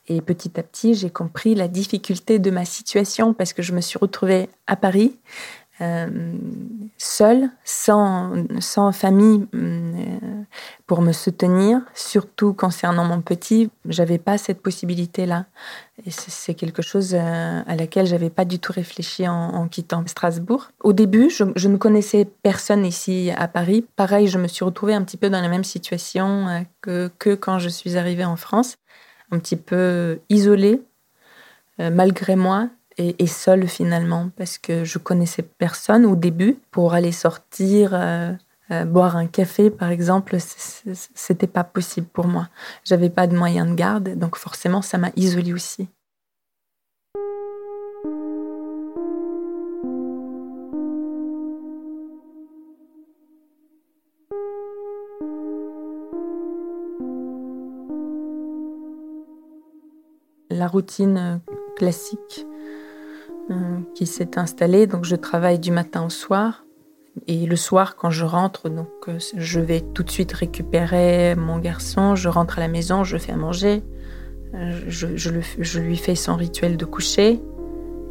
Et 0.08 0.22
petit 0.22 0.58
à 0.58 0.62
petit, 0.62 0.94
j'ai 0.94 1.10
compris 1.10 1.54
la 1.54 1.68
difficulté 1.68 2.38
de 2.38 2.50
ma 2.50 2.64
situation 2.64 3.34
parce 3.34 3.52
que 3.52 3.62
je 3.62 3.74
me 3.74 3.80
suis 3.80 3.98
retrouvée 3.98 4.48
à 4.66 4.74
Paris, 4.74 5.16
seule, 5.80 7.50
sans, 7.64 8.32
sans 8.60 8.92
famille 8.92 9.46
euh, 9.54 9.92
pour 10.86 11.02
me 11.02 11.12
soutenir, 11.12 11.80
surtout 11.94 12.52
concernant 12.52 13.04
mon 13.04 13.20
petit. 13.20 13.70
J'avais 13.86 14.18
pas 14.18 14.38
cette 14.38 14.60
possibilité-là. 14.60 15.46
Et 16.06 16.10
c'est 16.10 16.54
quelque 16.54 16.82
chose 16.82 17.14
euh, 17.14 17.62
à 17.66 17.76
laquelle 17.76 18.06
j'avais 18.06 18.30
pas 18.30 18.44
du 18.44 18.58
tout 18.58 18.72
réfléchi 18.72 19.28
en, 19.28 19.68
quittant 19.68 20.04
Strasbourg. 20.06 20.70
Au 20.80 20.92
début, 20.92 21.30
je, 21.30 21.44
je, 21.56 21.68
ne 21.68 21.76
connaissais 21.76 22.26
personne 22.42 22.84
ici 22.84 23.30
à 23.36 23.48
Paris. 23.48 23.84
Pareil, 23.96 24.28
je 24.28 24.38
me 24.38 24.48
suis 24.48 24.64
retrouvée 24.64 24.94
un 24.94 25.02
petit 25.02 25.16
peu 25.16 25.30
dans 25.30 25.40
la 25.40 25.48
même 25.48 25.64
situation 25.64 26.64
que, 26.80 27.10
que 27.18 27.34
quand 27.34 27.58
je 27.58 27.68
suis 27.68 27.96
arrivée 27.96 28.24
en 28.24 28.36
France 28.36 28.76
un 29.30 29.38
petit 29.38 29.56
peu 29.56 30.20
isolée, 30.28 30.80
euh, 31.80 31.90
malgré 31.90 32.36
moi, 32.36 32.68
et, 32.98 33.26
seule 33.26 33.68
finalement, 33.68 34.30
parce 34.36 34.58
que 34.58 34.84
je 34.84 34.98
connaissais 34.98 35.42
personne 35.42 36.04
au 36.04 36.16
début. 36.16 36.58
Pour 36.70 36.94
aller 36.94 37.12
sortir, 37.12 37.90
euh, 37.94 38.32
euh, 38.70 38.84
boire 38.84 39.16
un 39.16 39.26
café, 39.26 39.70
par 39.70 39.90
exemple, 39.90 40.36
c'était 41.14 41.46
pas 41.46 41.64
possible 41.64 42.08
pour 42.08 42.26
moi. 42.26 42.48
J'avais 42.84 43.10
pas 43.10 43.26
de 43.26 43.36
moyens 43.36 43.68
de 43.68 43.74
garde, 43.74 44.18
donc 44.18 44.36
forcément, 44.36 44.82
ça 44.82 44.98
m'a 44.98 45.10
isolée 45.16 45.52
aussi. 45.52 45.88
la 60.50 60.66
routine 60.66 61.16
euh, 61.16 61.52
classique 61.76 62.44
qui 63.98 64.06
s'est 64.06 64.38
installée. 64.38 64.86
Donc 64.86 65.04
je 65.04 65.16
travaille 65.16 65.58
du 65.58 65.72
matin 65.72 66.06
au 66.06 66.08
soir. 66.08 66.64
Et 67.26 67.46
le 67.46 67.56
soir, 67.56 67.96
quand 67.96 68.10
je 68.10 68.24
rentre, 68.24 68.68
donc 68.68 68.86
euh, 69.08 69.18
je 69.36 69.58
vais 69.58 69.80
tout 69.80 70.04
de 70.04 70.10
suite 70.10 70.32
récupérer 70.32 71.34
mon 71.34 71.58
garçon. 71.58 72.14
Je 72.14 72.28
rentre 72.28 72.58
à 72.58 72.60
la 72.60 72.68
maison, 72.68 73.02
je 73.02 73.18
fais 73.18 73.32
à 73.32 73.36
manger. 73.36 73.82
Je, 74.86 75.78
lui 75.80 75.96
fais 75.96 76.14
son 76.14 76.36
rituel 76.36 76.76
de 76.76 76.84
coucher. 76.84 77.40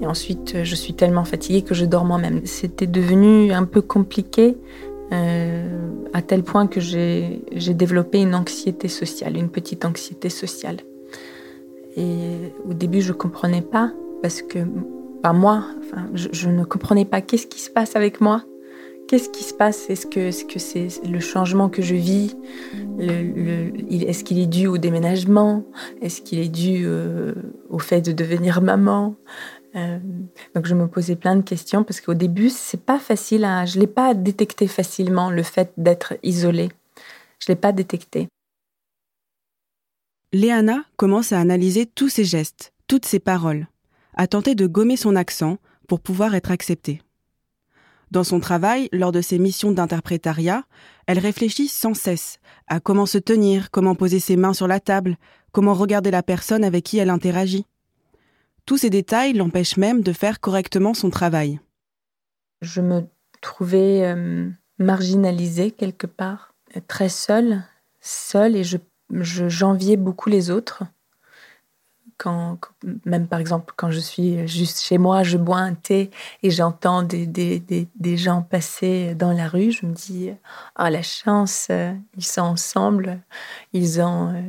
Et 0.01 0.05
ensuite, 0.05 0.63
je 0.63 0.75
suis 0.75 0.93
tellement 0.93 1.23
fatiguée 1.23 1.61
que 1.61 1.73
je 1.73 1.85
dors 1.85 2.03
moi-même. 2.03 2.45
C'était 2.45 2.85
devenu 2.85 3.53
un 3.53 3.63
peu 3.63 3.81
compliqué, 3.81 4.57
à 5.09 6.21
tel 6.21 6.43
point 6.43 6.67
que 6.67 6.79
j'ai 6.79 7.73
développé 7.73 8.21
une 8.21 8.35
anxiété 8.35 8.87
sociale, 8.89 9.35
une 9.35 9.49
petite 9.49 9.83
anxiété 9.85 10.29
sociale. 10.29 10.77
Et 11.95 12.51
au 12.69 12.73
début, 12.73 13.01
je 13.01 13.13
ne 13.13 13.17
comprenais 13.17 13.63
pas 13.63 13.91
parce 14.21 14.43
que, 14.43 14.59
pas 15.21 15.33
moi, 15.33 15.65
enfin, 15.79 16.07
je, 16.13 16.49
ne 16.49 16.63
comprenais 16.63 17.05
pas. 17.05 17.21
Qu'est-ce 17.21 17.47
qui 17.47 17.59
se 17.59 17.69
passe 17.69 17.95
avec 17.95 18.21
moi? 18.21 18.43
Qu'est-ce 19.07 19.29
qui 19.29 19.43
se 19.43 19.53
passe? 19.53 19.89
Est-ce 19.89 20.05
que 20.05 20.31
c'est 20.31 20.87
-ce 20.87 21.09
le 21.09 21.19
changement 21.19 21.69
que 21.69 21.81
je 21.81 21.95
vis? 21.95 22.35
Est-ce 22.99 24.23
qu'il 24.23 24.39
est 24.39 24.47
dû 24.47 24.67
au 24.67 24.77
déménagement? 24.77 25.63
Est-ce 26.01 26.21
qu'il 26.21 26.39
est 26.39 26.49
dû 26.49 26.83
euh, 26.85 27.33
au 27.69 27.79
fait 27.79 28.01
de 28.01 28.11
devenir 28.11 28.61
maman? 28.61 29.15
Euh, 29.75 29.99
donc 30.55 30.65
je 30.65 30.73
me 30.73 30.87
posais 30.87 31.15
plein 31.15 31.35
de 31.35 31.41
questions 31.41 31.83
parce 31.83 32.01
qu'au 32.01 32.13
début 32.15 32.49
c'est 32.49 32.81
pas 32.81 32.99
facile, 32.99 33.43
à, 33.45 33.65
je 33.65 33.79
l'ai 33.79 33.87
pas 33.87 34.13
détecté 34.13 34.67
facilement 34.67 35.29
le 35.29 35.43
fait 35.43 35.71
d'être 35.77 36.15
isolée. 36.23 36.69
Je 37.39 37.47
l'ai 37.49 37.55
pas 37.55 37.71
détecté. 37.71 38.27
Léana 40.33 40.83
commence 40.97 41.31
à 41.31 41.39
analyser 41.39 41.85
tous 41.85 42.09
ses 42.09 42.25
gestes, 42.25 42.73
toutes 42.87 43.05
ses 43.05 43.19
paroles, 43.19 43.67
à 44.17 44.27
tenter 44.27 44.55
de 44.55 44.67
gommer 44.67 44.97
son 44.97 45.15
accent 45.15 45.57
pour 45.87 46.01
pouvoir 46.01 46.35
être 46.35 46.51
acceptée. 46.51 47.01
Dans 48.11 48.23
son 48.23 48.39
travail, 48.39 48.89
lors 48.91 49.11
de 49.11 49.21
ses 49.21 49.37
missions 49.37 49.71
d'interprétariat, 49.71 50.63
elle 51.05 51.19
réfléchit 51.19 51.67
sans 51.67 51.93
cesse 51.93 52.39
à 52.67 52.79
comment 52.79 53.05
se 53.05 53.17
tenir, 53.17 53.69
comment 53.71 53.95
poser 53.95 54.19
ses 54.19 54.35
mains 54.35 54.53
sur 54.53 54.67
la 54.67 54.79
table, 54.79 55.17
comment 55.51 55.73
regarder 55.73 56.11
la 56.11 56.23
personne 56.23 56.63
avec 56.63 56.83
qui 56.83 56.97
elle 56.97 57.09
interagit. 57.09 57.65
Tous 58.65 58.77
ces 58.77 58.89
détails 58.89 59.33
l'empêchent 59.33 59.77
même 59.77 60.01
de 60.01 60.13
faire 60.13 60.39
correctement 60.39 60.93
son 60.93 61.09
travail. 61.09 61.59
Je 62.61 62.81
me 62.81 63.03
trouvais 63.41 64.03
euh, 64.03 64.49
marginalisée 64.79 65.71
quelque 65.71 66.07
part, 66.07 66.53
très 66.87 67.09
seule, 67.09 67.63
seule, 68.01 68.55
et 68.55 68.63
je 68.63 68.77
j'enviais 69.09 69.97
beaucoup 69.97 70.29
les 70.29 70.51
autres 70.51 70.83
quand, 72.17 72.57
même 73.05 73.27
par 73.27 73.39
exemple, 73.39 73.73
quand 73.75 73.91
je 73.91 73.99
suis 73.99 74.47
juste 74.47 74.81
chez 74.81 74.97
moi, 74.97 75.23
je 75.23 75.37
bois 75.37 75.57
un 75.59 75.73
thé 75.73 76.09
et 76.43 76.51
j'entends 76.51 77.03
des, 77.03 77.27
des, 77.27 77.59
des, 77.59 78.17
gens 78.17 78.41
passer 78.41 79.15
dans 79.15 79.31
la 79.31 79.47
rue, 79.47 79.71
je 79.71 79.85
me 79.85 79.93
dis, 79.93 80.31
ah, 80.75 80.89
la 80.89 81.03
chance, 81.03 81.67
euh, 81.69 81.93
ils 82.17 82.25
sont 82.25 82.41
ensemble, 82.41 83.19
ils 83.73 84.01
ont 84.01 84.33
euh, 84.33 84.41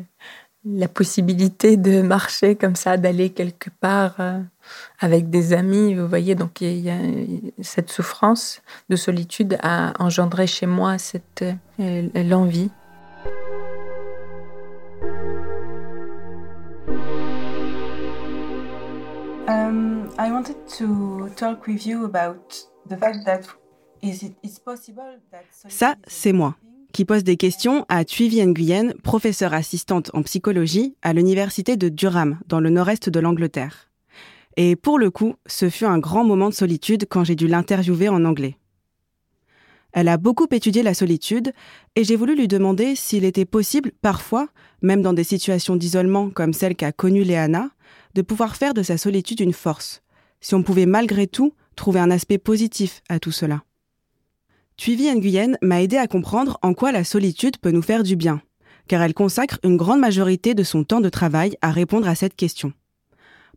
la 0.65 0.89
possibilité 0.89 1.77
de 1.77 2.01
marcher 2.03 2.57
comme 2.57 2.77
ça, 2.77 2.97
d'aller 2.97 3.31
quelque 3.31 3.71
part 3.81 4.17
euh, 4.19 4.41
avec 5.01 5.29
des 5.29 5.53
amis, 5.53 5.95
vous 5.95 6.09
voyez, 6.09 6.35
donc 6.35 6.61
il 6.61 6.81
y 6.81 6.91
a, 6.91 6.99
cette 7.63 7.91
souffrance 7.91 8.63
de 8.89 8.97
solitude 8.97 9.59
a 9.63 9.93
engendré 10.03 10.47
chez 10.47 10.67
moi 10.67 10.99
cette 10.99 11.45
l'envie 11.79 12.71
ça, 25.69 25.97
c'est 26.07 26.33
moi, 26.33 26.57
qui 26.93 27.05
pose 27.05 27.25
des 27.25 27.37
questions 27.37 27.85
à 27.89 28.05
Thuy 28.05 28.45
Nguyen, 28.47 28.93
professeure 29.03 29.53
assistante 29.53 30.11
en 30.15 30.23
psychologie 30.23 30.95
à 31.03 31.13
l'université 31.13 31.77
de 31.77 31.89
Durham, 31.89 32.39
dans 32.47 32.61
le 32.61 32.71
nord-est 32.71 33.09
de 33.09 33.21
l'Angleterre. 33.21 33.91
Et 34.57 34.77
pour 34.77 34.99
le 34.99 35.11
coup, 35.11 35.35
ce 35.47 35.69
fut 35.69 35.87
un 35.87 35.99
grand 35.99 36.25
moment 36.25 36.49
de 36.49 36.55
solitude 36.55 37.07
quand 37.09 37.25
j'ai 37.25 37.37
dû 37.37 37.49
l'interviewer 37.49 38.09
en 38.09 38.25
anglais. 38.25 38.57
Elle 39.93 40.09
a 40.09 40.19
beaucoup 40.19 40.47
étudié 40.53 40.83
la 40.83 40.95
solitude 40.95 41.53
et 41.97 42.05
j'ai 42.05 42.15
voulu 42.15 42.37
lui 42.37 42.47
demander 42.47 42.95
s'il 42.95 43.25
était 43.25 43.45
possible, 43.45 43.91
parfois, 44.03 44.49
même 44.83 45.03
dans 45.03 45.15
des 45.15 45.25
situations 45.25 45.77
d'isolement 45.77 46.31
comme 46.31 46.53
celle 46.53 46.77
qu'a 46.77 46.93
connue 46.93 47.25
Léana, 47.25 47.71
de 48.15 48.23
pouvoir 48.23 48.55
faire 48.57 48.75
de 48.75 48.83
sa 48.83 48.99
solitude 48.99 49.41
une 49.41 49.53
force, 49.53 50.03
si 50.41 50.55
on 50.55 50.63
pouvait 50.63 50.87
malgré 50.87 51.27
tout 51.27 51.55
trouver 51.77 52.01
un 52.01 52.11
aspect 52.11 52.39
positif 52.39 53.03
à 53.09 53.19
tout 53.19 53.33
cela. 53.33 53.63
Tuivi 54.77 55.13
Nguyen 55.13 55.57
m'a 55.61 55.83
aidé 55.83 55.97
à 55.97 56.07
comprendre 56.07 56.59
en 56.63 56.73
quoi 56.75 56.93
la 56.93 57.05
solitude 57.05 57.59
peut 57.59 57.73
nous 57.73 57.83
faire 57.83 58.03
du 58.03 58.15
bien, 58.15 58.41
car 58.87 59.03
elle 59.03 59.15
consacre 59.15 59.59
une 59.65 59.77
grande 59.77 60.01
majorité 60.01 60.55
de 60.55 60.63
son 60.63 60.85
temps 60.85 61.01
de 61.01 61.09
travail 61.09 61.57
à 61.63 61.73
répondre 61.73 62.09
à 62.09 62.15
cette 62.15 62.37
question. 62.37 62.73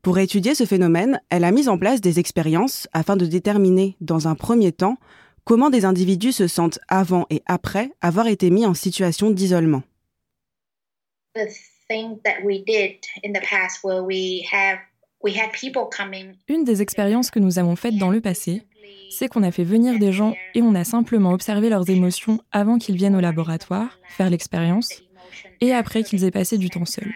Pour 0.02 0.18
étudier 0.18 0.56
ce 0.56 0.66
phénomène, 0.66 1.22
elle 1.30 1.44
a 1.44 1.52
mis 1.52 1.70
en 1.70 1.78
place 1.78 2.02
des 2.02 2.20
expériences 2.20 2.88
afin 2.92 3.16
de 3.16 3.28
déterminer, 3.28 3.98
dans 4.02 4.28
un 4.28 4.34
premier 4.34 4.72
temps, 4.72 4.98
comment 5.44 5.70
des 5.70 5.86
individus 5.86 6.32
se 6.32 6.48
sentent 6.48 6.80
avant 6.88 7.28
et 7.30 7.44
après 7.46 7.92
avoir 8.02 8.28
été 8.28 8.50
mis 8.50 8.66
en 8.66 8.74
situation 8.74 9.30
d'isolement. 9.30 9.84
Une 16.48 16.64
des 16.64 16.82
expériences 16.82 17.32
que 17.32 17.40
nous 17.40 17.60
avons 17.60 17.76
faites 17.76 17.98
dans 17.98 18.10
le 18.10 18.22
passé, 18.22 18.64
c'est 19.10 19.28
qu'on 19.28 19.44
a 19.44 19.52
fait 19.52 19.64
venir 19.64 20.00
des 20.00 20.12
gens 20.12 20.36
et 20.56 20.62
on 20.62 20.74
a 20.74 20.84
simplement 20.84 21.32
observé 21.32 21.70
leurs 21.70 21.90
émotions 21.90 22.40
avant 22.52 22.78
qu'ils 22.78 22.96
viennent 22.96 23.16
au 23.16 23.20
laboratoire, 23.20 24.00
faire 24.08 24.30
l'expérience, 24.30 25.04
et 25.60 25.74
après 25.74 26.04
qu'ils 26.04 26.24
aient 26.24 26.32
passé 26.32 26.58
du 26.58 26.70
temps 26.70 26.86
seuls. 26.86 27.14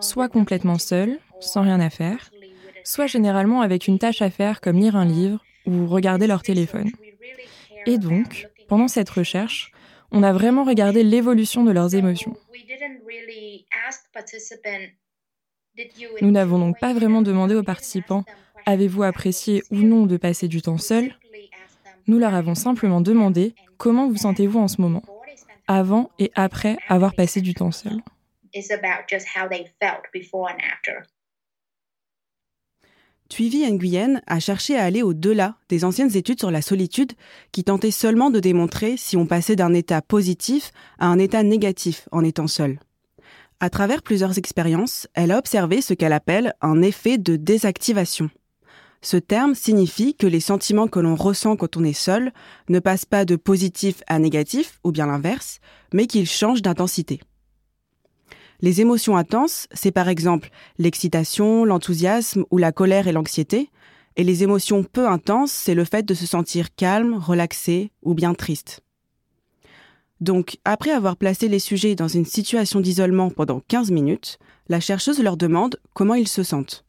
Soit 0.00 0.28
complètement 0.28 0.78
seuls, 0.78 1.18
sans 1.40 1.62
rien 1.62 1.80
à 1.80 1.90
faire, 1.90 2.30
soit 2.84 3.06
généralement 3.06 3.62
avec 3.62 3.88
une 3.88 3.98
tâche 3.98 4.22
à 4.22 4.30
faire 4.30 4.60
comme 4.60 4.78
lire 4.78 4.96
un 4.96 5.04
livre 5.04 5.44
ou 5.66 5.86
regarder 5.86 6.26
leur 6.26 6.42
téléphone. 6.42 6.90
Et 7.86 7.98
donc, 7.98 8.48
pendant 8.68 8.88
cette 8.88 9.10
recherche, 9.10 9.72
on 10.10 10.22
a 10.22 10.32
vraiment 10.32 10.64
regardé 10.64 11.02
l'évolution 11.02 11.64
de 11.64 11.70
leurs 11.70 11.94
émotions. 11.94 12.36
Nous 16.20 16.30
n'avons 16.30 16.58
donc 16.58 16.78
pas 16.80 16.92
vraiment 16.92 17.22
demandé 17.22 17.54
aux 17.54 17.62
participants 17.62 18.24
avez-vous 18.66 19.02
apprécié 19.02 19.62
ou 19.70 19.76
non 19.76 20.06
de 20.06 20.16
passer 20.16 20.46
du 20.46 20.60
temps 20.60 20.78
seul 20.78 21.14
Nous 22.06 22.18
leur 22.18 22.34
avons 22.34 22.54
simplement 22.54 23.00
demandé 23.00 23.54
comment 23.78 24.08
vous 24.08 24.18
sentez-vous 24.18 24.58
en 24.58 24.68
ce 24.68 24.80
moment, 24.80 25.02
avant 25.66 26.10
et 26.18 26.30
après 26.34 26.76
avoir 26.88 27.14
passé 27.14 27.40
du 27.40 27.54
temps 27.54 27.72
seul. 27.72 27.96
Tuivi 33.28 33.70
Nguyen 33.70 34.22
a 34.26 34.40
cherché 34.40 34.76
à 34.76 34.84
aller 34.84 35.02
au-delà 35.02 35.56
des 35.68 35.84
anciennes 35.84 36.16
études 36.16 36.38
sur 36.38 36.50
la 36.50 36.62
solitude 36.62 37.12
qui 37.52 37.62
tentaient 37.62 37.90
seulement 37.90 38.30
de 38.30 38.40
démontrer 38.40 38.96
si 38.96 39.16
on 39.18 39.26
passait 39.26 39.56
d'un 39.56 39.74
état 39.74 40.00
positif 40.00 40.72
à 40.98 41.08
un 41.08 41.18
état 41.18 41.42
négatif 41.42 42.08
en 42.10 42.24
étant 42.24 42.46
seul. 42.46 42.78
À 43.60 43.70
travers 43.70 44.02
plusieurs 44.02 44.38
expériences, 44.38 45.08
elle 45.14 45.32
a 45.32 45.38
observé 45.38 45.82
ce 45.82 45.92
qu'elle 45.92 46.12
appelle 46.12 46.54
un 46.60 46.80
effet 46.80 47.18
de 47.18 47.34
désactivation. 47.34 48.30
Ce 49.02 49.16
terme 49.16 49.56
signifie 49.56 50.14
que 50.14 50.28
les 50.28 50.38
sentiments 50.38 50.86
que 50.86 51.00
l'on 51.00 51.16
ressent 51.16 51.56
quand 51.56 51.76
on 51.76 51.82
est 51.82 51.92
seul 51.92 52.32
ne 52.68 52.78
passent 52.78 53.04
pas 53.04 53.24
de 53.24 53.34
positif 53.34 54.02
à 54.06 54.20
négatif, 54.20 54.78
ou 54.84 54.92
bien 54.92 55.06
l'inverse, 55.06 55.58
mais 55.92 56.06
qu'ils 56.06 56.28
changent 56.28 56.62
d'intensité. 56.62 57.20
Les 58.60 58.80
émotions 58.80 59.16
intenses, 59.16 59.66
c'est 59.72 59.92
par 59.92 60.08
exemple 60.08 60.50
l'excitation, 60.78 61.64
l'enthousiasme 61.64 62.44
ou 62.50 62.58
la 62.58 62.70
colère 62.70 63.08
et 63.08 63.12
l'anxiété, 63.12 63.70
et 64.14 64.24
les 64.24 64.42
émotions 64.44 64.84
peu 64.84 65.08
intenses, 65.08 65.52
c'est 65.52 65.74
le 65.74 65.84
fait 65.84 66.04
de 66.04 66.14
se 66.14 66.26
sentir 66.26 66.74
calme, 66.74 67.14
relaxé 67.14 67.90
ou 68.02 68.14
bien 68.14 68.34
triste. 68.34 68.82
Donc, 70.20 70.58
après 70.64 70.90
avoir 70.90 71.16
placé 71.16 71.48
les 71.48 71.60
sujets 71.60 71.94
dans 71.94 72.08
une 72.08 72.24
situation 72.24 72.80
d'isolement 72.80 73.30
pendant 73.30 73.60
15 73.60 73.90
minutes, 73.90 74.38
la 74.68 74.80
chercheuse 74.80 75.22
leur 75.22 75.36
demande 75.36 75.80
comment 75.94 76.14
ils 76.14 76.28
se 76.28 76.42
sentent. 76.42 76.84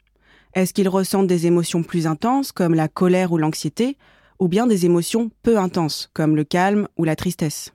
Est-ce 0.54 0.74
qu'ils 0.74 0.88
ressentent 0.88 1.28
des 1.28 1.46
émotions 1.46 1.84
plus 1.84 2.06
intenses, 2.08 2.50
comme 2.50 2.74
la 2.74 2.88
colère 2.88 3.30
ou 3.30 3.38
l'anxiété, 3.38 3.96
ou 4.40 4.48
bien 4.48 4.66
des 4.66 4.84
émotions 4.84 5.30
peu 5.42 5.58
intenses, 5.58 6.10
comme 6.12 6.34
le 6.34 6.44
calme 6.44 6.88
ou 6.96 7.04
la 7.04 7.14
tristesse? 7.14 7.72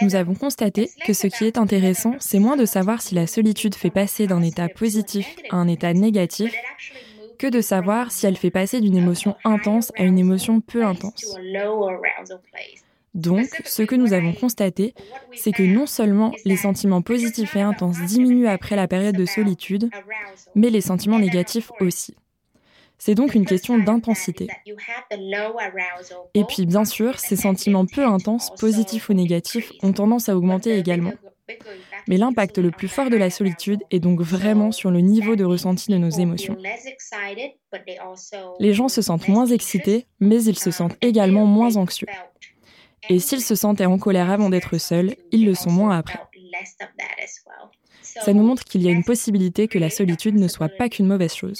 Nous 0.00 0.14
avons 0.14 0.34
constaté 0.34 0.88
que 1.04 1.12
ce 1.12 1.26
qui 1.26 1.44
est 1.44 1.58
intéressant, 1.58 2.14
c'est 2.20 2.38
moins 2.38 2.56
de 2.56 2.64
savoir 2.64 3.02
si 3.02 3.14
la 3.14 3.26
solitude 3.26 3.74
fait 3.74 3.90
passer 3.90 4.26
d'un 4.26 4.42
état 4.42 4.68
positif 4.68 5.26
à 5.50 5.56
un 5.56 5.68
état 5.68 5.92
négatif, 5.92 6.54
que 7.38 7.46
de 7.46 7.60
savoir 7.60 8.10
si 8.12 8.26
elle 8.26 8.36
fait 8.36 8.50
passer 8.50 8.80
d'une 8.80 8.96
émotion 8.96 9.36
intense 9.44 9.92
à 9.96 10.04
une 10.04 10.18
émotion 10.18 10.60
peu 10.60 10.84
intense. 10.84 11.36
Donc, 13.14 13.48
ce 13.64 13.82
que 13.82 13.94
nous 13.94 14.12
avons 14.12 14.32
constaté, 14.32 14.94
c'est 15.32 15.52
que 15.52 15.62
non 15.62 15.86
seulement 15.86 16.32
les 16.44 16.56
sentiments 16.56 17.02
positifs 17.02 17.56
et 17.56 17.60
intenses 17.60 18.00
diminuent 18.02 18.46
après 18.46 18.76
la 18.76 18.86
période 18.86 19.16
de 19.16 19.24
solitude, 19.24 19.88
mais 20.54 20.70
les 20.70 20.80
sentiments 20.80 21.18
négatifs 21.18 21.72
aussi. 21.80 22.14
C'est 22.98 23.14
donc 23.14 23.34
une 23.34 23.46
question 23.46 23.78
d'intensité. 23.78 24.48
Et 26.34 26.44
puis, 26.44 26.66
bien 26.66 26.84
sûr, 26.84 27.18
ces 27.18 27.36
sentiments 27.36 27.86
peu 27.86 28.04
intenses, 28.04 28.50
positifs 28.58 29.08
ou 29.08 29.14
négatifs, 29.14 29.72
ont 29.82 29.92
tendance 29.92 30.28
à 30.28 30.36
augmenter 30.36 30.76
également. 30.76 31.12
Mais 32.06 32.16
l'impact 32.16 32.58
le 32.58 32.70
plus 32.70 32.88
fort 32.88 33.10
de 33.10 33.16
la 33.16 33.30
solitude 33.30 33.82
est 33.90 34.00
donc 34.00 34.20
vraiment 34.20 34.72
sur 34.72 34.90
le 34.90 35.00
niveau 35.00 35.36
de 35.36 35.44
ressenti 35.44 35.90
de 35.90 35.98
nos 35.98 36.10
émotions. 36.10 36.56
Les 38.58 38.74
gens 38.74 38.88
se 38.88 39.02
sentent 39.02 39.28
moins 39.28 39.46
excités, 39.46 40.06
mais 40.20 40.42
ils 40.44 40.58
se 40.58 40.70
sentent 40.70 40.96
également 41.00 41.46
moins 41.46 41.76
anxieux. 41.76 42.08
Et 43.08 43.18
s'ils 43.18 43.42
se 43.42 43.54
sentaient 43.54 43.86
en 43.86 43.98
colère 43.98 44.30
avant 44.30 44.50
d'être 44.50 44.78
seuls, 44.78 45.16
ils 45.32 45.46
le 45.46 45.54
sont 45.54 45.70
moins 45.70 45.96
après. 45.96 46.18
Ça 48.02 48.32
nous 48.32 48.42
montre 48.42 48.64
qu'il 48.64 48.82
y 48.82 48.88
a 48.88 48.90
une 48.90 49.04
possibilité 49.04 49.68
que 49.68 49.78
la 49.78 49.90
solitude 49.90 50.34
ne 50.34 50.48
soit 50.48 50.68
pas 50.68 50.88
qu'une 50.88 51.06
mauvaise 51.06 51.34
chose. 51.34 51.58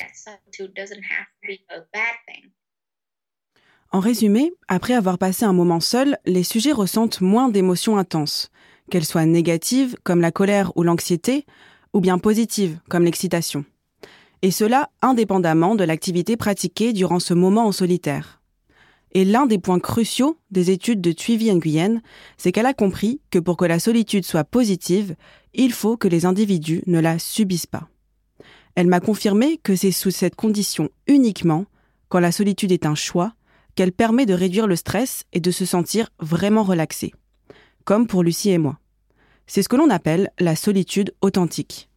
En 3.90 4.01
résumé, 4.01 4.53
après 4.66 4.94
avoir 4.94 5.16
passé 5.18 5.44
un 5.44 5.53
moment 5.55 5.81
seul, 5.81 6.18
les 6.27 6.42
sujets 6.42 6.72
ressentent 6.72 7.22
moins 7.22 7.48
d'émotions 7.48 7.96
intenses 7.96 8.51
qu'elles 8.88 9.05
soient 9.05 9.27
négatives, 9.27 9.96
comme 10.03 10.20
la 10.20 10.33
colère 10.33 10.72
ou 10.77 10.83
l'anxiété, 10.83 11.46
ou 11.92 12.01
bien 12.01 12.18
positives, 12.18 12.79
comme 12.88 13.05
l'excitation. 13.05 13.64
Et 14.42 14.51
cela 14.51 14.90
indépendamment 15.03 15.74
de 15.74 15.85
l'activité 15.85 16.37
pratiquée 16.37 16.92
durant 16.92 17.20
ce 17.20 17.35
moment 17.35 17.66
en 17.66 17.72
solitaire. 17.72 18.40
Et 19.12 19.24
l'un 19.24 19.46
des 19.46 19.59
points 19.59 19.81
cruciaux 19.81 20.38
des 20.51 20.70
études 20.70 21.01
de 21.01 21.12
Thuy 21.12 21.53
Nguyen, 21.53 22.03
c'est 22.37 22.53
qu'elle 22.53 22.66
a 22.66 22.74
compris 22.74 23.20
que 23.31 23.38
pour 23.38 23.57
que 23.57 23.64
la 23.64 23.79
solitude 23.79 24.24
soit 24.24 24.44
positive, 24.44 25.16
il 25.55 25.72
faut 25.72 25.96
que 25.96 26.09
les 26.09 26.27
individus 26.27 26.83
ne 26.87 27.01
la 27.01 27.18
subissent 27.18 27.66
pas. 27.66 27.88
Elle 28.74 28.87
m'a 28.87 29.01
confirmé 29.01 29.57
que 29.57 29.74
c'est 29.74 29.92
sous 29.92 30.11
cette 30.11 30.37
condition 30.37 30.90
uniquement, 31.07 31.64
quand 32.09 32.20
la 32.20 32.33
solitude 32.33 32.70
est 32.70 32.87
un 32.87 32.94
choix, 32.94 33.35
qu'elle 33.74 33.92
permet 33.92 34.27
de 34.27 34.35
réduire 34.35 34.66
le 34.66 34.77
stress 34.77 35.24
et 35.33 35.40
de 35.40 35.51
se 35.51 35.64
sentir 35.64 36.11
vraiment 36.20 36.62
relaxé 36.62 37.12
comme 37.88 38.07
pour 38.07 38.22
Lucie 38.22 38.51
et 38.51 38.59
moi. 38.59 38.79
C'est 39.46 39.62
ce 39.62 39.68
que 39.70 39.77
l'on 39.77 39.88
appelle 39.88 40.31
la 40.38 40.57
solitude 40.57 41.14
authentique. 41.22 41.88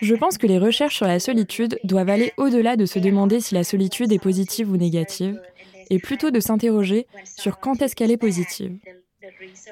Je 0.00 0.14
pense 0.14 0.38
que 0.38 0.46
les 0.46 0.56
recherches 0.56 0.96
sur 0.96 1.06
la 1.06 1.20
solitude 1.20 1.78
doivent 1.84 2.08
aller 2.08 2.32
au-delà 2.38 2.76
de 2.76 2.86
se 2.86 2.98
demander 2.98 3.40
si 3.40 3.52
la 3.52 3.64
solitude 3.64 4.12
est 4.12 4.18
positive 4.18 4.72
ou 4.72 4.78
négative, 4.78 5.38
et 5.90 5.98
plutôt 5.98 6.30
de 6.30 6.40
s'interroger 6.40 7.06
sur 7.36 7.60
quand 7.60 7.82
est-ce 7.82 7.94
qu'elle 7.94 8.12
est 8.12 8.16
positive. 8.16 8.78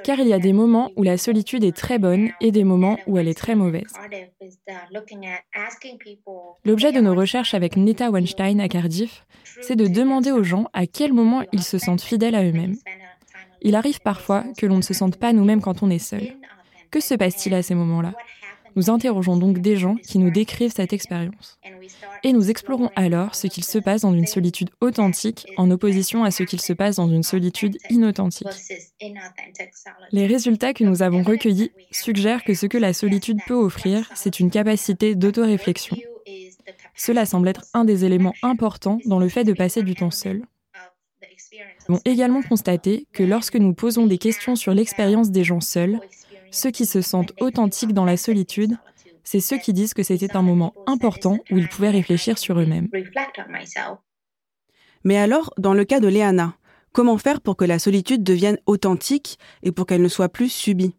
Car 0.04 0.18
il 0.18 0.28
y 0.28 0.32
a 0.32 0.38
des 0.38 0.52
moments 0.52 0.90
où 0.96 1.02
la 1.02 1.16
solitude 1.16 1.64
est 1.64 1.76
très 1.76 1.98
bonne 1.98 2.30
et 2.40 2.50
des 2.50 2.64
moments 2.64 2.98
où 3.06 3.18
elle 3.18 3.28
est 3.28 3.38
très 3.38 3.54
mauvaise. 3.54 3.92
L'objet 6.64 6.92
de 6.92 7.00
nos 7.00 7.14
recherches 7.14 7.54
avec 7.54 7.76
Nita 7.76 8.10
Weinstein 8.10 8.60
à 8.60 8.68
Cardiff, 8.68 9.26
c'est 9.62 9.76
de 9.76 9.86
demander 9.86 10.32
aux 10.32 10.42
gens 10.42 10.66
à 10.72 10.86
quel 10.86 11.12
moment 11.12 11.42
ils 11.52 11.62
se 11.62 11.78
sentent 11.78 12.02
fidèles 12.02 12.34
à 12.34 12.44
eux-mêmes. 12.44 12.76
Il 13.62 13.74
arrive 13.74 14.00
parfois 14.00 14.44
que 14.56 14.66
l'on 14.66 14.76
ne 14.76 14.82
se 14.82 14.94
sente 14.94 15.16
pas 15.16 15.32
nous-mêmes 15.32 15.60
quand 15.60 15.82
on 15.82 15.90
est 15.90 15.98
seul. 15.98 16.36
Que 16.90 17.00
se 17.00 17.14
passe-t-il 17.14 17.54
à 17.54 17.62
ces 17.62 17.74
moments-là? 17.74 18.14
Nous 18.76 18.90
interrogeons 18.90 19.36
donc 19.36 19.58
des 19.58 19.76
gens 19.76 19.96
qui 19.96 20.18
nous 20.18 20.30
décrivent 20.30 20.72
cette 20.72 20.92
expérience. 20.92 21.58
Et 22.22 22.32
nous 22.32 22.50
explorons 22.50 22.90
alors 22.94 23.34
ce 23.34 23.46
qu'il 23.46 23.64
se 23.64 23.78
passe 23.78 24.02
dans 24.02 24.12
une 24.12 24.26
solitude 24.26 24.70
authentique 24.80 25.46
en 25.56 25.70
opposition 25.70 26.24
à 26.24 26.30
ce 26.30 26.42
qu'il 26.42 26.60
se 26.60 26.72
passe 26.72 26.96
dans 26.96 27.08
une 27.08 27.22
solitude 27.22 27.78
inauthentique. 27.90 28.48
Les 30.12 30.26
résultats 30.26 30.74
que 30.74 30.84
nous 30.84 31.02
avons 31.02 31.22
recueillis 31.22 31.72
suggèrent 31.90 32.44
que 32.44 32.54
ce 32.54 32.66
que 32.66 32.78
la 32.78 32.92
solitude 32.92 33.38
peut 33.46 33.54
offrir, 33.54 34.10
c'est 34.14 34.40
une 34.40 34.50
capacité 34.50 35.14
d'autoréflexion. 35.14 35.96
Cela 36.94 37.26
semble 37.26 37.48
être 37.48 37.64
un 37.74 37.84
des 37.84 38.04
éléments 38.04 38.34
importants 38.42 38.98
dans 39.06 39.18
le 39.18 39.28
fait 39.28 39.44
de 39.44 39.52
passer 39.52 39.82
du 39.82 39.94
temps 39.94 40.10
seul. 40.10 40.42
Nous 41.88 41.94
avons 41.94 42.02
également 42.04 42.42
constaté 42.42 43.06
que 43.12 43.22
lorsque 43.22 43.56
nous 43.56 43.72
posons 43.72 44.06
des 44.06 44.18
questions 44.18 44.56
sur 44.56 44.74
l'expérience 44.74 45.30
des 45.30 45.44
gens 45.44 45.60
seuls, 45.60 46.00
ceux 46.50 46.70
qui 46.70 46.86
se 46.86 47.00
sentent 47.00 47.32
authentiques 47.40 47.92
dans 47.92 48.04
la 48.04 48.16
solitude, 48.16 48.76
c'est 49.24 49.40
ceux 49.40 49.58
qui 49.58 49.72
disent 49.72 49.94
que 49.94 50.02
c'était 50.02 50.36
un 50.36 50.42
moment 50.42 50.72
important 50.86 51.38
où 51.50 51.58
ils 51.58 51.68
pouvaient 51.68 51.90
réfléchir 51.90 52.38
sur 52.38 52.58
eux-mêmes. 52.60 52.88
Mais 55.04 55.16
alors, 55.16 55.52
dans 55.58 55.74
le 55.74 55.84
cas 55.84 56.00
de 56.00 56.08
Léana, 56.08 56.56
comment 56.92 57.18
faire 57.18 57.40
pour 57.40 57.56
que 57.56 57.64
la 57.64 57.78
solitude 57.78 58.22
devienne 58.22 58.58
authentique 58.66 59.38
et 59.62 59.72
pour 59.72 59.86
qu'elle 59.86 60.02
ne 60.02 60.08
soit 60.08 60.28
plus 60.28 60.48
subie? 60.48 60.94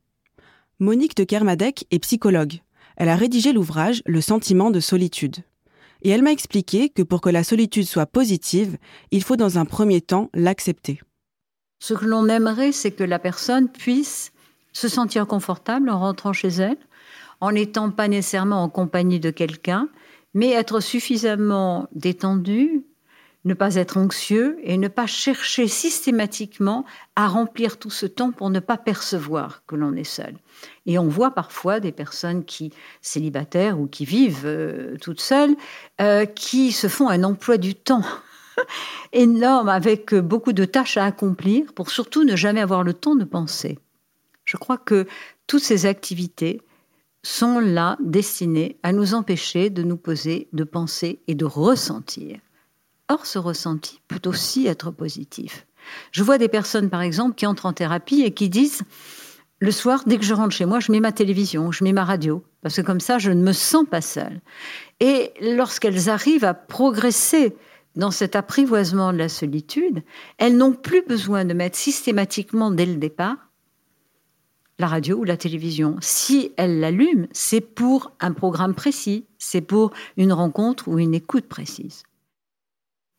Monique 0.79 1.15
de 1.15 1.23
Kermadec 1.23 1.85
est 1.89 1.99
psychologue. 1.99 2.59
Elle 2.97 3.09
a 3.09 3.15
rédigé 3.15 3.53
l'ouvrage 3.53 4.01
Le 4.05 4.21
sentiment 4.21 4.71
de 4.71 4.79
solitude. 4.79 5.37
Et 6.03 6.09
elle 6.09 6.21
m'a 6.21 6.31
expliqué 6.31 6.89
que 6.89 7.01
pour 7.01 7.21
que 7.21 7.29
la 7.29 7.43
solitude 7.43 7.85
soit 7.85 8.05
positive, 8.05 8.77
il 9.11 9.23
faut 9.23 9.35
dans 9.35 9.57
un 9.57 9.65
premier 9.65 10.01
temps 10.01 10.29
l'accepter. 10.33 10.99
Ce 11.79 11.93
que 11.93 12.05
l'on 12.05 12.27
aimerait, 12.27 12.71
c'est 12.71 12.91
que 12.91 13.03
la 13.03 13.19
personne 13.19 13.69
puisse 13.69 14.31
se 14.77 14.87
sentir 14.87 15.25
confortable 15.25 15.89
en 15.89 15.99
rentrant 15.99 16.33
chez 16.33 16.49
elle, 16.49 16.77
en 17.41 17.51
n'étant 17.51 17.89
pas 17.89 18.07
nécessairement 18.07 18.61
en 18.61 18.69
compagnie 18.69 19.19
de 19.19 19.31
quelqu'un, 19.31 19.89
mais 20.35 20.51
être 20.51 20.81
suffisamment 20.81 21.87
détendu, 21.93 22.83
ne 23.43 23.55
pas 23.55 23.73
être 23.73 23.97
anxieux 23.97 24.59
et 24.61 24.77
ne 24.77 24.87
pas 24.87 25.07
chercher 25.07 25.67
systématiquement 25.67 26.85
à 27.15 27.27
remplir 27.27 27.77
tout 27.77 27.89
ce 27.89 28.05
temps 28.05 28.31
pour 28.31 28.51
ne 28.51 28.59
pas 28.59 28.77
percevoir 28.77 29.63
que 29.65 29.75
l'on 29.75 29.95
est 29.95 30.03
seul. 30.03 30.35
Et 30.85 30.99
on 30.99 31.07
voit 31.07 31.31
parfois 31.31 31.79
des 31.79 31.91
personnes 31.91 32.45
qui 32.45 32.71
célibataires 33.01 33.79
ou 33.79 33.87
qui 33.87 34.05
vivent 34.05 34.45
euh, 34.45 34.95
toutes 35.01 35.21
seules, 35.21 35.55
euh, 36.01 36.25
qui 36.25 36.71
se 36.71 36.87
font 36.87 37.09
un 37.09 37.23
emploi 37.23 37.57
du 37.57 37.73
temps 37.73 38.05
énorme 39.11 39.69
avec 39.69 40.13
beaucoup 40.13 40.53
de 40.53 40.65
tâches 40.65 40.97
à 40.97 41.05
accomplir 41.05 41.73
pour 41.73 41.89
surtout 41.89 42.23
ne 42.23 42.35
jamais 42.35 42.61
avoir 42.61 42.83
le 42.83 42.93
temps 42.93 43.15
de 43.15 43.25
penser. 43.25 43.79
Je 44.47 44.57
crois 44.57 44.77
que 44.77 45.05
toutes 45.45 45.63
ces 45.63 45.85
activités 45.85 46.61
sont 47.21 47.59
là 47.59 47.97
destinées 47.99 48.77
à 48.81 48.93
nous 48.93 49.13
empêcher 49.13 49.69
de 49.69 49.83
nous 49.83 49.97
poser, 49.97 50.47
de 50.53 50.63
penser 50.63 51.19
et 51.27 51.35
de 51.35 51.43
ressentir. 51.43 52.39
Or, 53.09 53.25
ce 53.25 53.39
ressenti 53.39 53.99
peut 54.07 54.21
aussi 54.25 54.65
être 54.65 54.89
positif. 54.91 55.67
Je 56.11 56.23
vois 56.23 56.37
des 56.37 56.47
personnes, 56.47 56.89
par 56.89 57.01
exemple, 57.01 57.35
qui 57.35 57.45
entrent 57.45 57.65
en 57.65 57.73
thérapie 57.73 58.21
et 58.21 58.33
qui 58.33 58.47
disent, 58.49 58.83
le 59.59 59.71
soir, 59.71 60.03
dès 60.05 60.17
que 60.17 60.23
je 60.23 60.33
rentre 60.33 60.55
chez 60.55 60.65
moi, 60.65 60.79
je 60.79 60.93
mets 60.93 60.99
ma 61.01 61.11
télévision, 61.11 61.71
je 61.71 61.83
mets 61.83 61.93
ma 61.93 62.05
radio, 62.05 62.43
parce 62.61 62.75
que 62.77 62.81
comme 62.81 62.99
ça, 63.01 63.17
je 63.17 63.31
ne 63.31 63.41
me 63.41 63.53
sens 63.53 63.85
pas 63.89 64.01
seule. 64.01 64.39
Et 65.01 65.33
lorsqu'elles 65.41 66.09
arrivent 66.09 66.45
à 66.45 66.53
progresser 66.53 67.55
dans 67.95 68.11
cet 68.11 68.35
apprivoisement 68.37 69.11
de 69.11 69.17
la 69.17 69.29
solitude, 69.29 70.03
elles 70.37 70.55
n'ont 70.55 70.73
plus 70.73 71.01
besoin 71.01 71.43
de 71.43 71.53
mettre 71.53 71.77
systématiquement 71.77 72.71
dès 72.71 72.85
le 72.85 72.95
départ 72.95 73.46
la 74.79 74.87
radio 74.87 75.17
ou 75.17 75.23
la 75.23 75.37
télévision. 75.37 75.97
Si 76.01 76.51
elle 76.57 76.79
l'allume, 76.79 77.27
c'est 77.31 77.61
pour 77.61 78.11
un 78.19 78.31
programme 78.31 78.75
précis, 78.75 79.25
c'est 79.37 79.61
pour 79.61 79.91
une 80.17 80.33
rencontre 80.33 80.87
ou 80.87 80.99
une 80.99 81.13
écoute 81.13 81.47
précise. 81.47 82.03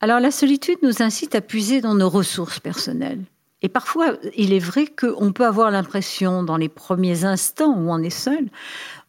Alors 0.01 0.19
la 0.19 0.31
solitude 0.31 0.79
nous 0.81 1.01
incite 1.01 1.35
à 1.35 1.41
puiser 1.41 1.81
dans 1.81 1.95
nos 1.95 2.09
ressources 2.09 2.59
personnelles. 2.59 3.23
Et 3.61 3.67
parfois, 3.67 4.17
il 4.37 4.53
est 4.53 4.59
vrai 4.59 4.87
qu'on 4.87 5.33
peut 5.33 5.45
avoir 5.45 5.69
l'impression, 5.69 6.43
dans 6.43 6.55
les 6.55 6.69
premiers 6.69 7.25
instants 7.25 7.75
où 7.75 7.91
on 7.91 8.01
est 8.01 8.09
seul, 8.09 8.47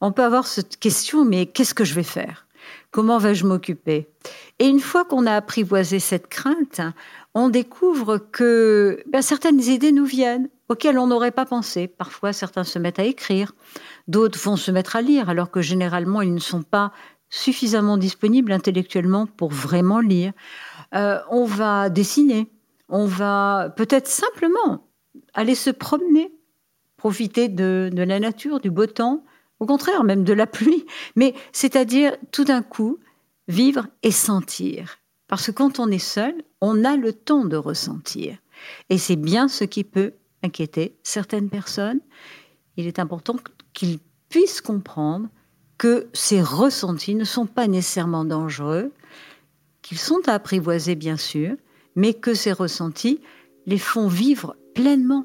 on 0.00 0.10
peut 0.10 0.24
avoir 0.24 0.48
cette 0.48 0.76
question, 0.76 1.24
mais 1.24 1.46
qu'est-ce 1.46 1.74
que 1.74 1.84
je 1.84 1.94
vais 1.94 2.02
faire? 2.02 2.48
Comment 2.90 3.18
vais-je 3.18 3.46
m'occuper? 3.46 4.08
Et 4.58 4.66
une 4.66 4.80
fois 4.80 5.04
qu'on 5.04 5.26
a 5.26 5.34
apprivoisé 5.34 6.00
cette 6.00 6.26
crainte, 6.26 6.80
on 7.34 7.48
découvre 7.48 8.18
que 8.18 9.00
ben, 9.06 9.22
certaines 9.22 9.60
idées 9.60 9.92
nous 9.92 10.04
viennent 10.04 10.48
auxquelles 10.70 10.98
on 10.98 11.08
n'aurait 11.08 11.32
pas 11.32 11.44
pensé. 11.44 11.88
Parfois, 11.88 12.32
certains 12.32 12.64
se 12.64 12.78
mettent 12.78 13.00
à 13.00 13.04
écrire, 13.04 13.52
d'autres 14.06 14.38
vont 14.38 14.56
se 14.56 14.70
mettre 14.70 14.94
à 14.94 15.02
lire, 15.02 15.28
alors 15.28 15.50
que 15.50 15.60
généralement, 15.60 16.22
ils 16.22 16.32
ne 16.32 16.38
sont 16.38 16.62
pas 16.62 16.92
suffisamment 17.28 17.96
disponibles 17.96 18.52
intellectuellement 18.52 19.26
pour 19.26 19.50
vraiment 19.50 19.98
lire. 19.98 20.32
Euh, 20.94 21.18
on 21.28 21.44
va 21.44 21.90
dessiner, 21.90 22.50
on 22.88 23.04
va 23.04 23.74
peut-être 23.76 24.06
simplement 24.06 24.88
aller 25.34 25.56
se 25.56 25.70
promener, 25.70 26.32
profiter 26.96 27.48
de, 27.48 27.90
de 27.92 28.02
la 28.04 28.20
nature, 28.20 28.60
du 28.60 28.70
beau 28.70 28.86
temps, 28.86 29.24
au 29.58 29.66
contraire 29.66 30.04
même 30.04 30.22
de 30.22 30.32
la 30.32 30.46
pluie, 30.46 30.86
mais 31.16 31.34
c'est-à-dire 31.52 32.16
tout 32.30 32.44
d'un 32.44 32.62
coup 32.62 32.98
vivre 33.48 33.88
et 34.04 34.12
sentir. 34.12 34.98
Parce 35.26 35.46
que 35.46 35.52
quand 35.52 35.80
on 35.80 35.88
est 35.90 35.98
seul, 35.98 36.34
on 36.60 36.84
a 36.84 36.96
le 36.96 37.12
temps 37.12 37.44
de 37.44 37.56
ressentir. 37.56 38.36
Et 38.88 38.98
c'est 38.98 39.16
bien 39.16 39.48
ce 39.48 39.64
qui 39.64 39.84
peut 39.84 40.12
inquiéter 40.42 40.96
certaines 41.02 41.50
personnes. 41.50 42.00
Il 42.76 42.86
est 42.86 42.98
important 42.98 43.36
qu'ils 43.72 43.98
puissent 44.28 44.60
comprendre 44.60 45.28
que 45.78 46.08
ces 46.12 46.42
ressentis 46.42 47.14
ne 47.14 47.24
sont 47.24 47.46
pas 47.46 47.66
nécessairement 47.66 48.24
dangereux, 48.24 48.92
qu'ils 49.82 49.98
sont 49.98 50.20
à 50.26 50.32
apprivoiser 50.32 50.94
bien 50.94 51.16
sûr, 51.16 51.56
mais 51.96 52.14
que 52.14 52.34
ces 52.34 52.52
ressentis 52.52 53.20
les 53.66 53.78
font 53.78 54.08
vivre 54.08 54.56
pleinement. 54.74 55.24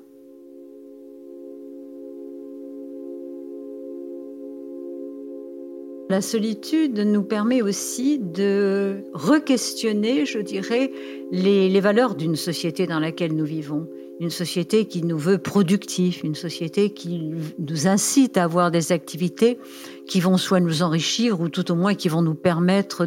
La 6.07 6.21
solitude 6.21 6.99
nous 6.99 7.23
permet 7.23 7.63
aussi 7.63 8.19
de 8.19 9.03
re-questionner, 9.13 10.27
je 10.27 10.37
dirais, 10.37 10.91
les, 11.31 11.79
valeurs 11.79 12.13
d'une 12.13 12.35
société 12.35 12.85
dans 12.85 12.99
laquelle 12.99 13.35
nous 13.35 13.45
vivons. 13.45 13.89
Une 14.21 14.29
société 14.29 14.85
qui 14.85 15.03
nous 15.03 15.17
veut 15.17 15.37
productifs, 15.37 16.23
une 16.23 16.35
société 16.35 16.91
qui 16.91 17.33
nous 17.59 17.87
incite 17.87 18.37
à 18.37 18.43
avoir 18.43 18.71
des 18.71 18.93
activités 18.93 19.59
qui 20.07 20.21
vont 20.21 20.37
soit 20.37 20.61
nous 20.61 20.83
enrichir 20.83 21.41
ou 21.41 21.49
tout 21.49 21.69
au 21.69 21.75
moins 21.75 21.95
qui 21.95 22.07
vont 22.07 22.21
nous 22.21 22.35
permettre 22.35 23.05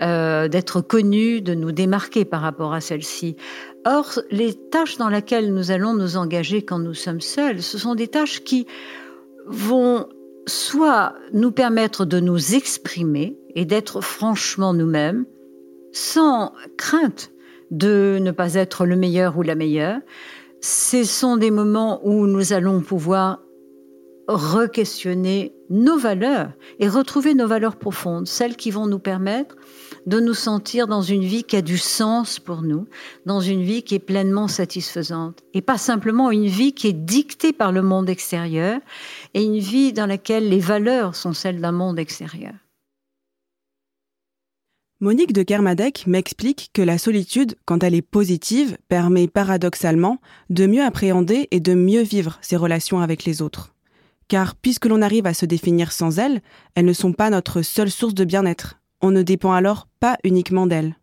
euh, 0.00 0.48
d'être 0.48 0.80
connus, 0.80 1.42
de 1.42 1.52
nous 1.54 1.70
démarquer 1.70 2.24
par 2.24 2.40
rapport 2.40 2.72
à 2.72 2.80
celles-ci. 2.80 3.36
Or, 3.84 4.20
les 4.30 4.54
tâches 4.54 4.96
dans 4.96 5.10
lesquelles 5.10 5.52
nous 5.52 5.70
allons 5.70 5.92
nous 5.92 6.16
engager 6.16 6.62
quand 6.62 6.78
nous 6.78 6.94
sommes 6.94 7.20
seuls, 7.20 7.60
ce 7.60 7.76
sont 7.76 7.94
des 7.94 8.08
tâches 8.08 8.42
qui 8.42 8.66
vont 9.46 10.08
soit 10.46 11.14
nous 11.34 11.52
permettre 11.52 12.06
de 12.06 12.20
nous 12.20 12.54
exprimer 12.54 13.36
et 13.54 13.66
d'être 13.66 14.00
franchement 14.00 14.72
nous-mêmes, 14.72 15.26
sans 15.92 16.52
crainte 16.78 17.31
de 17.72 18.18
ne 18.20 18.30
pas 18.30 18.54
être 18.54 18.86
le 18.86 18.94
meilleur 18.94 19.36
ou 19.36 19.42
la 19.42 19.56
meilleure. 19.56 19.98
Ce 20.60 21.02
sont 21.02 21.36
des 21.36 21.50
moments 21.50 22.00
où 22.04 22.28
nous 22.28 22.52
allons 22.52 22.80
pouvoir 22.80 23.40
re-questionner 24.28 25.52
nos 25.68 25.98
valeurs 25.98 26.52
et 26.78 26.88
retrouver 26.88 27.34
nos 27.34 27.48
valeurs 27.48 27.76
profondes, 27.76 28.28
celles 28.28 28.56
qui 28.56 28.70
vont 28.70 28.86
nous 28.86 28.98
permettre 29.00 29.56
de 30.06 30.20
nous 30.20 30.34
sentir 30.34 30.86
dans 30.86 31.02
une 31.02 31.24
vie 31.24 31.44
qui 31.44 31.56
a 31.56 31.62
du 31.62 31.78
sens 31.78 32.38
pour 32.38 32.62
nous, 32.62 32.86
dans 33.26 33.40
une 33.40 33.62
vie 33.62 33.82
qui 33.82 33.94
est 33.94 34.00
pleinement 34.00 34.48
satisfaisante, 34.48 35.40
et 35.54 35.62
pas 35.62 35.78
simplement 35.78 36.30
une 36.30 36.46
vie 36.46 36.72
qui 36.72 36.88
est 36.88 36.92
dictée 36.92 37.52
par 37.52 37.72
le 37.72 37.82
monde 37.82 38.08
extérieur, 38.08 38.80
et 39.34 39.42
une 39.42 39.58
vie 39.58 39.92
dans 39.92 40.06
laquelle 40.06 40.48
les 40.48 40.60
valeurs 40.60 41.16
sont 41.16 41.32
celles 41.32 41.60
d'un 41.60 41.72
monde 41.72 41.98
extérieur. 41.98 42.54
Monique 45.02 45.32
de 45.32 45.42
Kermadec 45.42 46.06
m'explique 46.06 46.70
que 46.72 46.80
la 46.80 46.96
solitude, 46.96 47.56
quand 47.64 47.82
elle 47.82 47.96
est 47.96 48.02
positive, 48.02 48.78
permet 48.86 49.26
paradoxalement 49.26 50.20
de 50.48 50.64
mieux 50.64 50.84
appréhender 50.84 51.48
et 51.50 51.58
de 51.58 51.74
mieux 51.74 52.02
vivre 52.02 52.38
ses 52.40 52.54
relations 52.54 53.00
avec 53.00 53.24
les 53.24 53.42
autres 53.42 53.74
Car 54.28 54.54
puisque 54.54 54.86
l'on 54.86 55.02
arrive 55.02 55.26
à 55.26 55.34
se 55.34 55.44
définir 55.44 55.90
sans 55.90 56.20
elles, 56.20 56.40
elles 56.76 56.84
ne 56.84 56.92
sont 56.92 57.12
pas 57.12 57.30
notre 57.30 57.62
seule 57.62 57.90
source 57.90 58.14
de 58.14 58.24
bien-être. 58.24 58.76
On 59.00 59.10
ne 59.10 59.22
dépend 59.22 59.52
alors 59.52 59.88
pas 59.98 60.18
uniquement 60.22 60.68
d'elles. 60.68 60.94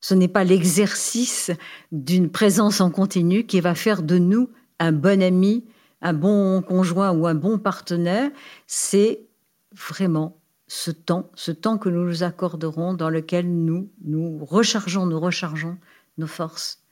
Ce 0.00 0.14
n'est 0.14 0.26
pas 0.26 0.42
l'exercice 0.42 1.52
d'une 1.92 2.30
présence 2.30 2.80
en 2.80 2.90
continu 2.90 3.46
qui 3.46 3.60
va 3.60 3.76
faire 3.76 4.02
de 4.02 4.18
nous 4.18 4.50
un 4.80 4.90
bon 4.90 5.22
ami, 5.22 5.64
un 6.02 6.14
bon 6.14 6.62
conjoint 6.62 7.12
ou 7.12 7.28
un 7.28 7.36
bon 7.36 7.58
partenaire. 7.60 8.32
C'est 8.66 9.28
vraiment 9.70 10.40
ce 10.66 10.90
temps, 10.90 11.30
ce 11.34 11.52
temps 11.52 11.78
que 11.78 11.88
nous 11.88 12.04
nous 12.04 12.22
accorderons 12.22 12.94
dans 12.94 13.10
lequel 13.10 13.48
nous 13.48 13.90
nous 14.04 14.44
rechargeons, 14.44 15.06
nous 15.06 15.20
rechargeons 15.20 15.76
nos 16.18 16.26
forces 16.26 16.82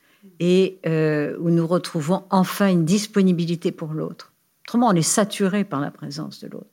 et 0.40 0.78
euh, 0.86 1.36
où 1.40 1.50
nous 1.50 1.66
retrouvons 1.66 2.24
enfin 2.30 2.68
une 2.68 2.84
disponibilité 2.84 3.72
pour 3.72 3.92
l'autre. 3.92 4.32
Autrement, 4.64 4.88
on 4.88 4.94
est 4.94 5.02
saturé 5.02 5.64
par 5.64 5.80
la 5.80 5.90
présence 5.90 6.40
de 6.40 6.48
l'autre. 6.48 6.66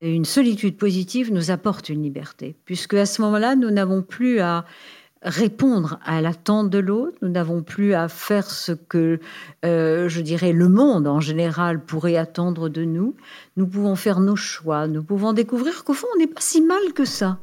Et 0.00 0.14
une 0.14 0.24
solitude 0.24 0.76
positive 0.76 1.32
nous 1.32 1.50
apporte 1.50 1.88
une 1.88 2.04
liberté, 2.04 2.56
puisque 2.64 2.94
à 2.94 3.06
ce 3.06 3.20
moment-là, 3.22 3.56
nous 3.56 3.70
n'avons 3.70 4.02
plus 4.02 4.38
à 4.38 4.64
répondre 5.22 5.98
à 6.04 6.20
l'attente 6.20 6.70
de 6.70 6.78
l'autre, 6.78 7.16
nous 7.22 7.28
n'avons 7.28 7.62
plus 7.62 7.94
à 7.94 8.08
faire 8.08 8.50
ce 8.50 8.72
que, 8.72 9.20
euh, 9.64 10.08
je 10.08 10.20
dirais, 10.20 10.52
le 10.52 10.68
monde 10.68 11.06
en 11.06 11.20
général 11.20 11.84
pourrait 11.84 12.16
attendre 12.16 12.68
de 12.68 12.84
nous. 12.84 13.14
Nous 13.56 13.66
pouvons 13.66 13.96
faire 13.96 14.20
nos 14.20 14.36
choix, 14.36 14.86
nous 14.86 15.02
pouvons 15.02 15.32
découvrir 15.32 15.84
qu'au 15.84 15.94
fond, 15.94 16.06
on 16.14 16.18
n'est 16.18 16.26
pas 16.26 16.40
si 16.40 16.60
mal 16.60 16.92
que 16.94 17.04
ça. 17.04 17.38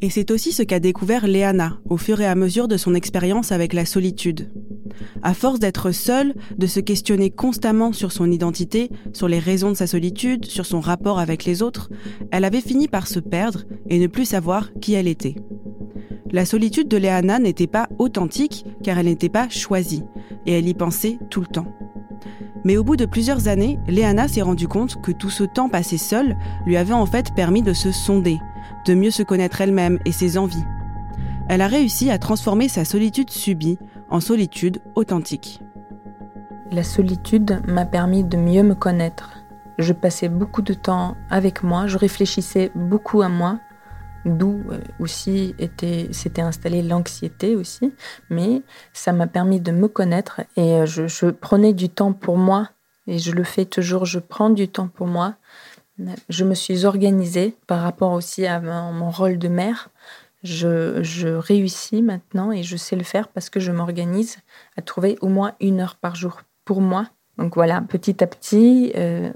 Et 0.00 0.10
c'est 0.10 0.30
aussi 0.30 0.52
ce 0.52 0.62
qu'a 0.62 0.78
découvert 0.78 1.26
Léana 1.26 1.78
au 1.88 1.96
fur 1.96 2.20
et 2.20 2.26
à 2.26 2.36
mesure 2.36 2.68
de 2.68 2.76
son 2.76 2.94
expérience 2.94 3.50
avec 3.50 3.72
la 3.72 3.84
solitude. 3.84 4.48
À 5.22 5.34
force 5.34 5.58
d'être 5.58 5.90
seule, 5.90 6.34
de 6.56 6.66
se 6.66 6.80
questionner 6.80 7.30
constamment 7.30 7.92
sur 7.92 8.12
son 8.12 8.30
identité, 8.30 8.90
sur 9.12 9.28
les 9.28 9.38
raisons 9.38 9.70
de 9.70 9.76
sa 9.76 9.86
solitude, 9.86 10.44
sur 10.44 10.66
son 10.66 10.80
rapport 10.80 11.18
avec 11.18 11.44
les 11.44 11.62
autres, 11.62 11.90
elle 12.30 12.44
avait 12.44 12.60
fini 12.60 12.88
par 12.88 13.06
se 13.06 13.18
perdre 13.18 13.64
et 13.88 13.98
ne 13.98 14.06
plus 14.06 14.24
savoir 14.24 14.72
qui 14.80 14.94
elle 14.94 15.08
était. 15.08 15.36
La 16.30 16.44
solitude 16.44 16.88
de 16.88 16.96
Léana 16.96 17.38
n'était 17.38 17.66
pas 17.66 17.88
authentique 17.98 18.64
car 18.82 18.98
elle 18.98 19.06
n'était 19.06 19.28
pas 19.28 19.48
choisie, 19.48 20.02
et 20.46 20.58
elle 20.58 20.68
y 20.68 20.74
pensait 20.74 21.18
tout 21.30 21.40
le 21.40 21.46
temps. 21.46 21.72
Mais 22.64 22.76
au 22.76 22.84
bout 22.84 22.96
de 22.96 23.06
plusieurs 23.06 23.48
années, 23.48 23.78
Léana 23.88 24.28
s'est 24.28 24.42
rendue 24.42 24.68
compte 24.68 25.00
que 25.00 25.12
tout 25.12 25.30
ce 25.30 25.44
temps 25.44 25.68
passé 25.68 25.96
seule 25.96 26.36
lui 26.66 26.76
avait 26.76 26.92
en 26.92 27.06
fait 27.06 27.34
permis 27.34 27.62
de 27.62 27.72
se 27.72 27.92
sonder, 27.92 28.38
de 28.86 28.94
mieux 28.94 29.10
se 29.10 29.22
connaître 29.22 29.60
elle-même 29.60 29.98
et 30.04 30.12
ses 30.12 30.36
envies. 30.36 30.64
Elle 31.48 31.62
a 31.62 31.66
réussi 31.66 32.10
à 32.10 32.18
transformer 32.18 32.68
sa 32.68 32.84
solitude 32.84 33.30
subie 33.30 33.78
en 34.08 34.20
solitude 34.20 34.80
authentique. 34.94 35.60
La 36.70 36.82
solitude 36.82 37.60
m'a 37.66 37.86
permis 37.86 38.24
de 38.24 38.36
mieux 38.36 38.62
me 38.62 38.74
connaître. 38.74 39.30
Je 39.78 39.92
passais 39.92 40.28
beaucoup 40.28 40.62
de 40.62 40.74
temps 40.74 41.16
avec 41.30 41.62
moi, 41.62 41.86
je 41.86 41.98
réfléchissais 41.98 42.70
beaucoup 42.74 43.22
à 43.22 43.28
moi, 43.28 43.58
d'où 44.24 44.60
euh, 44.70 44.80
aussi 44.98 45.54
s'était 46.10 46.42
installée 46.42 46.82
l'anxiété 46.82 47.54
aussi, 47.54 47.92
mais 48.28 48.62
ça 48.92 49.12
m'a 49.12 49.26
permis 49.26 49.60
de 49.60 49.70
me 49.70 49.88
connaître 49.88 50.40
et 50.56 50.74
euh, 50.74 50.86
je, 50.86 51.06
je, 51.06 51.26
prenais 51.26 51.72
du 51.72 51.88
temps 51.88 52.12
pour 52.12 52.36
moi 52.36 52.70
et 53.06 53.18
je 53.18 53.30
le 53.30 53.44
fais 53.44 53.64
toujours, 53.64 54.04
je 54.04 54.18
prends 54.18 54.50
du 54.50 54.68
temps 54.68 54.88
pour 54.88 55.06
moi 55.06 55.36
je 56.28 56.44
me 56.44 56.54
suis 56.54 56.84
organisée 56.84 57.56
par 57.66 57.82
rapport 57.82 58.12
aussi 58.12 58.46
à 58.46 58.60
mon 58.60 59.10
rôle 59.10 59.38
de 59.38 59.48
mère. 59.48 59.90
Je, 60.42 61.36
réussis 61.36 62.02
maintenant 62.02 62.52
et 62.52 62.62
je 62.62 62.76
sais 62.76 62.96
le 62.96 63.04
faire 63.04 63.28
parce 63.28 63.50
que 63.50 63.60
je 63.60 63.72
m'organise 63.72 64.38
à 64.76 64.82
trouver 64.82 65.18
au 65.20 65.28
moins 65.28 65.54
une 65.60 65.80
heure 65.80 65.96
par 65.96 66.14
jour 66.14 66.42
pour 66.64 66.80
moi. 66.80 67.06
Donc 67.38 67.54
voilà, 67.54 67.80
petit 67.80 68.22
à 68.22 68.26
petit, 68.26 68.92
euh, 68.96 69.30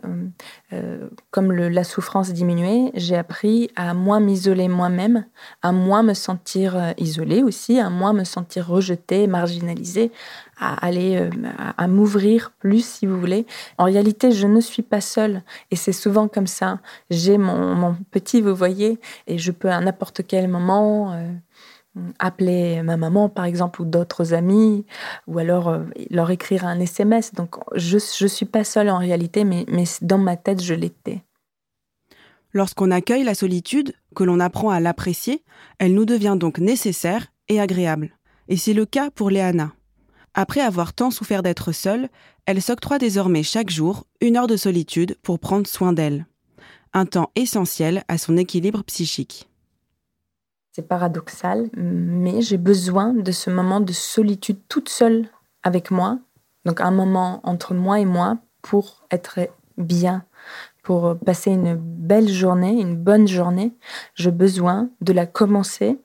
euh, 0.72 1.08
comme 1.30 1.52
la 1.52 1.84
souffrance 1.84 2.32
diminuait, 2.32 2.90
j'ai 2.94 3.16
appris 3.16 3.70
à 3.76 3.94
moins 3.94 4.18
m'isoler 4.18 4.66
moi-même, 4.66 5.24
à 5.62 5.70
moins 5.70 6.02
me 6.02 6.12
sentir 6.12 6.76
euh, 6.76 6.90
isolée 6.98 7.44
aussi, 7.44 7.78
à 7.78 7.90
moins 7.90 8.12
me 8.12 8.24
sentir 8.24 8.66
rejetée, 8.66 9.28
marginalisée, 9.28 10.10
à 10.62 10.74
aller 10.86 11.16
euh, 11.16 11.30
à, 11.76 11.88
m'ouvrir 11.88 12.52
plus 12.58 12.84
si 12.84 13.06
vous 13.06 13.18
voulez. 13.18 13.46
En 13.78 13.84
réalité, 13.84 14.30
je 14.30 14.46
ne 14.46 14.60
suis 14.60 14.82
pas 14.82 15.00
seule 15.00 15.42
et 15.70 15.76
c'est 15.76 15.92
souvent 15.92 16.28
comme 16.28 16.46
ça. 16.46 16.78
J'ai 17.10 17.36
mon, 17.36 17.96
petit, 18.10 18.40
vous 18.40 18.54
voyez, 18.54 19.00
et 19.26 19.38
je 19.38 19.50
peux 19.50 19.70
à 19.70 19.80
n'importe 19.80 20.22
quel 20.26 20.46
moment 20.48 21.12
euh, 21.12 21.32
appeler 22.18 22.82
ma 22.82 22.96
maman 22.96 23.28
par 23.28 23.44
exemple 23.44 23.82
ou 23.82 23.84
d'autres 23.84 24.32
amis 24.34 24.86
ou 25.26 25.38
alors 25.38 25.68
euh, 25.68 25.80
leur 26.10 26.30
écrire 26.30 26.64
un 26.64 26.78
SMS. 26.78 27.34
Donc 27.34 27.56
je 27.74 27.96
ne 27.96 28.28
suis 28.28 28.46
pas 28.46 28.64
seule 28.64 28.88
en 28.88 28.98
réalité, 28.98 29.44
mais, 29.44 29.66
mais 29.68 29.84
dans 30.00 30.18
ma 30.18 30.36
tête, 30.36 30.62
je 30.62 30.74
l'étais. 30.74 31.22
Lorsqu'on 32.54 32.90
accueille 32.90 33.24
la 33.24 33.34
solitude, 33.34 33.94
que 34.14 34.24
l'on 34.24 34.38
apprend 34.38 34.70
à 34.70 34.78
l'apprécier, 34.78 35.42
elle 35.78 35.94
nous 35.94 36.04
devient 36.04 36.36
donc 36.38 36.58
nécessaire 36.58 37.28
et 37.48 37.60
agréable. 37.60 38.10
Et 38.48 38.56
c'est 38.56 38.74
le 38.74 38.84
cas 38.84 39.10
pour 39.10 39.30
Léana. 39.30 39.72
Après 40.34 40.60
avoir 40.60 40.94
tant 40.94 41.10
souffert 41.10 41.42
d'être 41.42 41.72
seule, 41.72 42.08
elle 42.46 42.62
s'octroie 42.62 42.98
désormais 42.98 43.42
chaque 43.42 43.70
jour 43.70 44.06
une 44.20 44.36
heure 44.36 44.46
de 44.46 44.56
solitude 44.56 45.16
pour 45.22 45.38
prendre 45.38 45.66
soin 45.66 45.92
d'elle. 45.92 46.26
Un 46.94 47.06
temps 47.06 47.30
essentiel 47.34 48.02
à 48.08 48.18
son 48.18 48.36
équilibre 48.36 48.82
psychique. 48.84 49.48
C'est 50.72 50.88
paradoxal, 50.88 51.68
mais 51.74 52.40
j'ai 52.40 52.56
besoin 52.56 53.12
de 53.12 53.30
ce 53.30 53.50
moment 53.50 53.80
de 53.80 53.92
solitude 53.92 54.60
toute 54.68 54.88
seule 54.88 55.28
avec 55.62 55.90
moi. 55.90 56.18
Donc 56.64 56.80
un 56.80 56.90
moment 56.90 57.40
entre 57.44 57.74
moi 57.74 58.00
et 58.00 58.06
moi 58.06 58.38
pour 58.62 59.02
être 59.10 59.38
bien, 59.76 60.24
pour 60.82 61.18
passer 61.18 61.50
une 61.50 61.74
belle 61.74 62.28
journée, 62.28 62.80
une 62.80 62.96
bonne 62.96 63.28
journée. 63.28 63.74
J'ai 64.14 64.30
besoin 64.30 64.88
de 65.02 65.12
la 65.12 65.26
commencer 65.26 65.98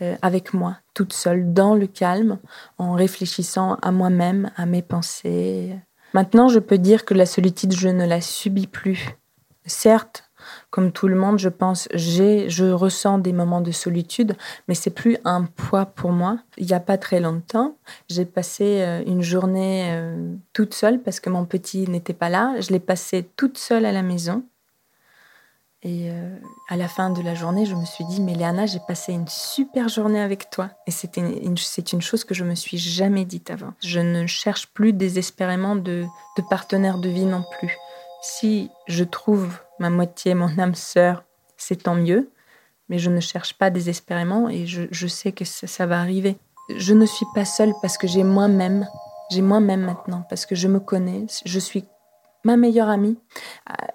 euh, 0.00 0.16
avec 0.22 0.54
moi, 0.54 0.78
toute 0.98 1.12
seule, 1.12 1.52
dans 1.52 1.76
le 1.76 1.86
calme, 1.86 2.40
en 2.76 2.94
réfléchissant 2.94 3.74
à 3.82 3.92
moi-même, 3.92 4.50
à 4.56 4.66
mes 4.66 4.82
pensées. 4.82 5.76
Maintenant, 6.12 6.48
je 6.48 6.58
peux 6.58 6.76
dire 6.76 7.04
que 7.04 7.14
la 7.14 7.24
solitude, 7.24 7.72
je 7.72 7.88
ne 7.88 8.04
la 8.04 8.20
subis 8.20 8.66
plus. 8.66 9.10
Certes, 9.64 10.24
comme 10.70 10.90
tout 10.90 11.06
le 11.06 11.14
monde, 11.14 11.38
je 11.38 11.50
pense, 11.50 11.86
j'ai, 11.94 12.50
je 12.50 12.64
ressens 12.64 13.18
des 13.18 13.32
moments 13.32 13.60
de 13.60 13.70
solitude, 13.70 14.34
mais 14.66 14.74
c'est 14.74 14.90
plus 14.90 15.16
un 15.24 15.44
poids 15.44 15.86
pour 15.86 16.10
moi. 16.10 16.40
Il 16.56 16.66
n'y 16.66 16.72
a 16.72 16.80
pas 16.80 16.98
très 16.98 17.20
longtemps, 17.20 17.76
j'ai 18.08 18.24
passé 18.24 18.82
euh, 18.82 19.00
une 19.06 19.22
journée 19.22 19.90
euh, 19.92 20.34
toute 20.52 20.74
seule 20.74 21.00
parce 21.00 21.20
que 21.20 21.30
mon 21.30 21.44
petit 21.44 21.88
n'était 21.88 22.12
pas 22.12 22.28
là. 22.28 22.60
Je 22.60 22.70
l'ai 22.70 22.80
passé 22.80 23.24
toute 23.36 23.56
seule 23.56 23.86
à 23.86 23.92
la 23.92 24.02
maison. 24.02 24.42
Et 25.82 26.10
euh, 26.10 26.36
à 26.68 26.76
la 26.76 26.88
fin 26.88 27.10
de 27.10 27.22
la 27.22 27.34
journée, 27.34 27.64
je 27.64 27.76
me 27.76 27.84
suis 27.84 28.04
dit, 28.06 28.20
mais 28.20 28.34
Léana, 28.34 28.66
j'ai 28.66 28.80
passé 28.80 29.12
une 29.12 29.28
super 29.28 29.88
journée 29.88 30.20
avec 30.20 30.50
toi. 30.50 30.70
Et 30.88 30.90
c'est 30.90 31.16
une, 31.16 31.56
chose 31.56 32.24
que 32.24 32.34
je 32.34 32.42
me 32.42 32.56
suis 32.56 32.78
jamais 32.78 33.24
dite 33.24 33.50
avant. 33.50 33.74
Je 33.84 34.00
ne 34.00 34.26
cherche 34.26 34.66
plus 34.68 34.92
désespérément 34.92 35.76
de, 35.76 36.04
de 36.36 36.42
partenaire 36.50 36.98
de 36.98 37.08
vie 37.08 37.26
non 37.26 37.44
plus. 37.58 37.76
Si 38.22 38.70
je 38.88 39.04
trouve 39.04 39.56
ma 39.78 39.88
moitié, 39.88 40.34
mon 40.34 40.58
âme 40.58 40.74
sœur, 40.74 41.22
c'est 41.56 41.84
tant 41.84 41.94
mieux. 41.94 42.30
Mais 42.88 42.98
je 42.98 43.10
ne 43.10 43.20
cherche 43.20 43.54
pas 43.54 43.70
désespérément 43.70 44.48
et 44.48 44.66
je, 44.66 44.82
je 44.90 45.06
sais 45.06 45.30
que 45.30 45.44
ça, 45.44 45.66
ça 45.66 45.86
va 45.86 46.00
arriver. 46.00 46.38
Je 46.76 46.94
ne 46.94 47.06
suis 47.06 47.26
pas 47.34 47.44
seule 47.44 47.72
parce 47.82 47.98
que 47.98 48.06
j'ai 48.06 48.24
moi-même, 48.24 48.88
j'ai 49.30 49.42
moi-même 49.42 49.82
maintenant, 49.82 50.24
parce 50.28 50.44
que 50.44 50.54
je 50.54 50.68
me 50.68 50.80
connais, 50.80 51.26
je 51.44 51.58
suis 51.58 51.84
ma 52.48 52.56
meilleure 52.56 52.88
amie. 52.88 53.18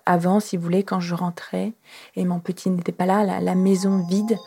Avant, 0.05 0.39
si 0.39 0.57
vous 0.57 0.63
voulez, 0.63 0.83
quand 0.83 0.99
je 0.99 1.15
rentrais 1.15 1.73
et 2.15 2.23
mon 2.23 2.39
petit 2.39 2.69
n'était 2.69 2.91
pas 2.91 3.05
là, 3.05 3.39
la, 3.41 3.55
maison 3.55 4.05
vide, 4.07 4.37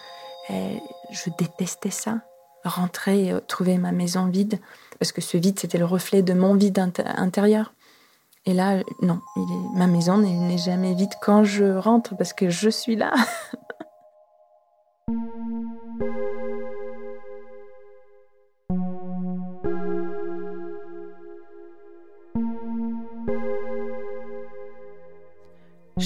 je 1.11 1.31
détestais 1.39 1.91
ça. 1.91 2.21
Rentrer, 2.65 3.31
euh, 3.31 3.41
trouver 3.47 3.79
ma 3.79 3.93
maison 3.93 4.27
vide, 4.27 4.59
parce 4.99 5.13
que 5.13 5.21
ce 5.21 5.37
vide, 5.37 5.59
c'était 5.59 5.79
le 5.79 5.85
reflet 5.85 6.23
de 6.23 6.33
mon 6.33 6.55
vide 6.55 6.79
intérieur. 7.17 7.73
Et 8.45 8.55
là, 8.55 8.83
non, 9.03 9.21
ma 9.75 9.87
maison 9.87 10.19
n'est 10.19 10.59
jamais 10.59 10.95
vide 10.95 11.13
quand 11.23 11.45
je 11.45 11.65
rentre, 11.65 12.17
parce 12.17 12.33
que 12.33 12.51
je 12.51 12.69
suis 12.69 12.97
là. 12.97 13.13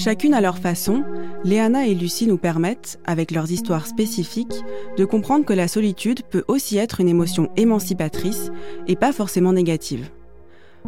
Chacune 0.03 0.33
à 0.33 0.41
leur 0.41 0.57
façon, 0.57 1.03
Léana 1.43 1.85
et 1.85 1.93
Lucie 1.93 2.25
nous 2.25 2.39
permettent, 2.39 2.99
avec 3.05 3.29
leurs 3.29 3.51
histoires 3.51 3.85
spécifiques, 3.85 4.63
de 4.97 5.05
comprendre 5.05 5.45
que 5.45 5.53
la 5.53 5.67
solitude 5.67 6.23
peut 6.23 6.43
aussi 6.47 6.79
être 6.79 7.01
une 7.01 7.07
émotion 7.07 7.51
émancipatrice 7.55 8.49
et 8.87 8.95
pas 8.95 9.13
forcément 9.13 9.53
négative. 9.53 10.09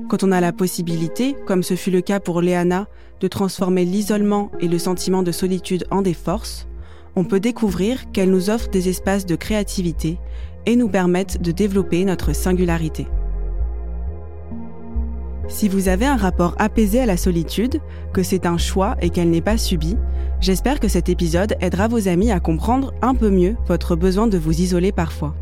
Quand 0.10 0.24
on 0.24 0.32
a 0.32 0.42
la 0.42 0.52
possibilité, 0.52 1.36
comme 1.46 1.62
ce 1.62 1.76
fut 1.76 1.92
le 1.92 2.02
cas 2.02 2.20
pour 2.20 2.42
Léana, 2.42 2.88
de 3.20 3.28
transformer 3.28 3.86
l'isolement 3.86 4.50
et 4.60 4.68
le 4.68 4.80
sentiment 4.80 5.22
de 5.22 5.32
solitude 5.32 5.86
en 5.92 6.02
des 6.02 6.16
forces, 6.16 6.68
on 7.16 7.24
peut 7.24 7.40
découvrir 7.40 8.12
qu'elle 8.14 8.32
nous 8.32 8.50
offre 8.50 8.72
des 8.72 8.90
espaces 8.90 9.28
de 9.28 9.36
créativité 9.36 10.18
et 10.66 10.76
nous 10.76 10.90
permettent 10.90 11.40
de 11.40 11.52
développer 11.52 12.04
notre 12.04 12.34
singularité. 12.34 13.06
Si 15.50 15.68
vous 15.68 15.90
avez 15.90 16.06
un 16.06 16.16
rapport 16.16 16.56
apaisé 16.58 17.00
à 17.02 17.06
la 17.06 17.18
solitude, 17.18 17.82
que 18.14 18.24
c'est 18.24 18.46
un 18.46 18.58
choix 18.58 18.96
et 19.02 19.10
qu'elle 19.10 19.30
n'est 19.30 19.42
pas 19.42 19.58
subie, 19.58 19.98
j'espère 20.40 20.80
que 20.80 20.88
cet 20.88 21.10
épisode 21.10 21.56
aidera 21.60 21.88
vos 21.88 22.08
amis 22.08 22.32
à 22.32 22.40
comprendre 22.40 22.94
un 23.02 23.14
peu 23.14 23.30
mieux 23.30 23.56
votre 23.68 23.96
besoin 23.96 24.28
de 24.28 24.38
vous 24.38 24.62
isoler 24.62 24.92
parfois. 24.92 25.36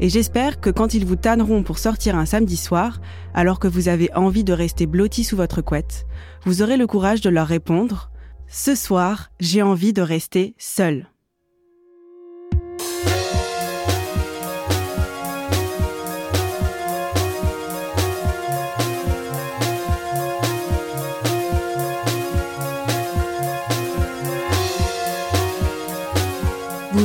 Et 0.00 0.08
j'espère 0.08 0.60
que 0.60 0.70
quand 0.70 0.94
ils 0.94 1.06
vous 1.06 1.16
tanneront 1.16 1.62
pour 1.62 1.78
sortir 1.78 2.16
un 2.16 2.26
samedi 2.26 2.56
soir, 2.56 3.00
alors 3.34 3.58
que 3.58 3.68
vous 3.68 3.88
avez 3.88 4.12
envie 4.14 4.44
de 4.44 4.52
rester 4.52 4.86
blotti 4.86 5.24
sous 5.24 5.36
votre 5.36 5.62
couette, 5.62 6.06
vous 6.44 6.62
aurez 6.62 6.76
le 6.76 6.86
courage 6.86 7.20
de 7.20 7.30
leur 7.30 7.46
répondre⁇ 7.46 8.10
Ce 8.48 8.74
soir, 8.74 9.30
j'ai 9.40 9.62
envie 9.62 9.92
de 9.92 10.02
rester 10.02 10.54
seul⁇ 10.58 10.94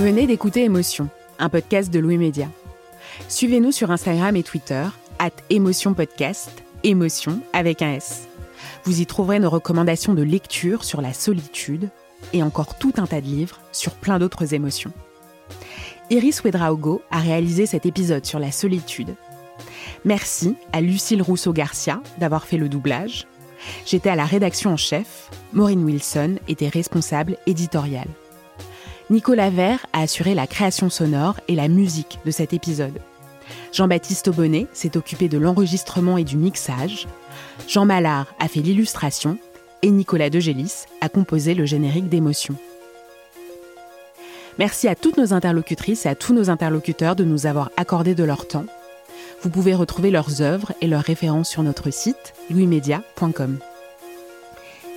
venez 0.08 0.26
d'écouter 0.26 0.64
Émotion, 0.64 1.10
un 1.38 1.50
podcast 1.50 1.92
de 1.92 2.00
Louis 2.00 2.18
Média. 2.18 2.48
Suivez-nous 3.28 3.74
sur 3.74 3.92
Instagram 3.92 4.38
et 4.38 4.44
Twitter, 4.44 4.86
at 5.20 5.32
Émotion 5.50 5.94
Podcast, 5.94 6.64
émotion 6.86 7.42
avec 7.52 7.82
un 7.82 7.92
S. 7.92 8.30
Vous 8.86 9.02
y 9.02 9.06
trouverez 9.06 9.40
nos 9.40 9.50
recommandations 9.50 10.14
de 10.14 10.24
lecture 10.24 10.86
sur 10.86 11.02
la 11.02 11.12
solitude 11.12 11.90
et 12.32 12.42
encore 12.42 12.78
tout 12.78 12.94
un 12.96 13.06
tas 13.06 13.20
de 13.20 13.26
livres 13.26 13.60
sur 13.74 13.96
plein 13.96 14.18
d'autres 14.18 14.54
émotions. 14.54 14.94
Iris 16.10 16.42
Wedraogo 16.42 17.02
a 17.12 17.20
réalisé 17.20 17.66
cet 17.66 17.86
épisode 17.86 18.26
sur 18.26 18.40
la 18.40 18.54
solitude. 18.54 19.14
Merci 20.06 20.56
à 20.72 20.80
Lucille 20.80 21.22
Rousseau-Garcia 21.22 22.02
d'avoir 22.18 22.46
fait 22.46 22.56
le 22.56 22.70
doublage. 22.70 23.28
J'étais 23.86 24.10
à 24.10 24.16
la 24.16 24.24
rédaction 24.24 24.72
en 24.72 24.78
chef. 24.78 25.30
Maureen 25.52 25.84
Wilson 25.84 26.38
était 26.48 26.70
responsable 26.70 27.36
éditoriale. 27.46 28.08
Nicolas 29.10 29.50
Vert 29.50 29.86
a 29.94 30.02
assuré 30.02 30.36
la 30.36 30.48
création 30.48 30.90
sonore 30.90 31.40
et 31.48 31.56
la 31.56 31.70
musique 31.70 32.20
de 32.26 32.32
cet 32.32 32.52
épisode. 32.52 33.00
Jean-Baptiste 33.72 34.28
Aubonnet 34.28 34.68
s'est 34.74 34.98
occupé 34.98 35.30
de 35.30 35.38
l'enregistrement 35.38 36.18
et 36.18 36.26
du 36.26 36.36
mixage. 36.36 37.08
Jean 37.70 37.86
Mallard 37.86 38.28
a 38.40 38.50
fait 38.50 38.60
l'illustration 38.60 39.38
et 39.82 39.92
Nicolas 39.92 40.30
Degélis 40.30 40.88
a 41.00 41.08
composé 41.08 41.54
le 41.54 41.66
générique 41.66 42.10
d'émotion. 42.10 42.56
Merci 44.60 44.90
à 44.90 44.96
toutes 44.96 45.18
nos 45.18 45.34
interlocutrices 45.34 46.06
et 46.06 46.10
à 46.10 46.16
tous 46.16 46.34
nos 46.34 46.50
interlocuteurs 46.50 47.16
de 47.16 47.24
nous 47.24 47.46
avoir 47.46 47.72
accordé 47.78 48.14
de 48.14 48.26
leur 48.26 48.46
temps. 48.46 48.66
Vous 49.42 49.50
pouvez 49.50 49.74
retrouver 49.74 50.12
leurs 50.12 50.42
œuvres 50.42 50.74
et 50.82 50.88
leurs 50.88 51.04
références 51.04 51.50
sur 51.50 51.64
notre 51.64 51.92
site 51.92 52.34
louismedia.com. 52.50 53.60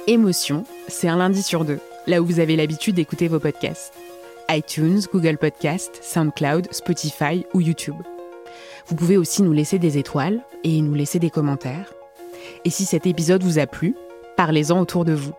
Émotion, 0.09 0.65
c'est 0.89 1.09
un 1.09 1.17
lundi 1.17 1.43
sur 1.43 1.65
deux, 1.65 1.79
là 2.07 2.21
où 2.21 2.27
vous 2.27 2.41
avez 2.41 2.57
l'habitude 2.57 2.97
d'écouter 2.97 3.29
vos 3.29 3.41
podcasts. 3.41 3.95
iTunes, 4.49 5.01
Google 5.13 5.39
Podcast, 5.39 6.01
SoundCloud, 6.03 6.73
Spotify 6.73 7.47
ou 7.55 7.61
YouTube. 7.61 7.97
Vous 8.87 8.97
pouvez 8.97 9.17
aussi 9.17 9.43
nous 9.43 9.53
laisser 9.53 9.79
des 9.79 9.99
étoiles 9.99 10.41
et 10.65 10.81
nous 10.81 10.95
laisser 10.95 11.19
des 11.19 11.31
commentaires. 11.31 11.93
Et 12.65 12.71
si 12.71 12.85
cet 12.85 13.07
épisode 13.07 13.43
vous 13.43 13.59
a 13.59 13.67
plu, 13.67 13.95
parlez-en 14.37 14.81
autour 14.81 15.05
de 15.05 15.13
vous. 15.13 15.35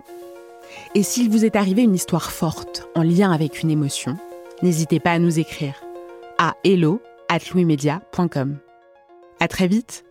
Et 0.95 1.03
s'il 1.03 1.30
vous 1.30 1.45
est 1.45 1.55
arrivé 1.55 1.82
une 1.82 1.95
histoire 1.95 2.32
forte 2.32 2.88
en 2.95 3.03
lien 3.03 3.32
avec 3.32 3.62
une 3.62 3.72
émotion, 3.72 4.18
n'hésitez 4.62 4.99
pas 4.99 5.12
à 5.12 5.20
nous 5.20 5.39
écrire 5.39 5.82
à 6.38 6.55
hello 6.64 7.01
at 7.30 7.39
louismedia.com. 7.53 8.57
À 9.39 9.47
très 9.47 9.68
vite! 9.68 10.11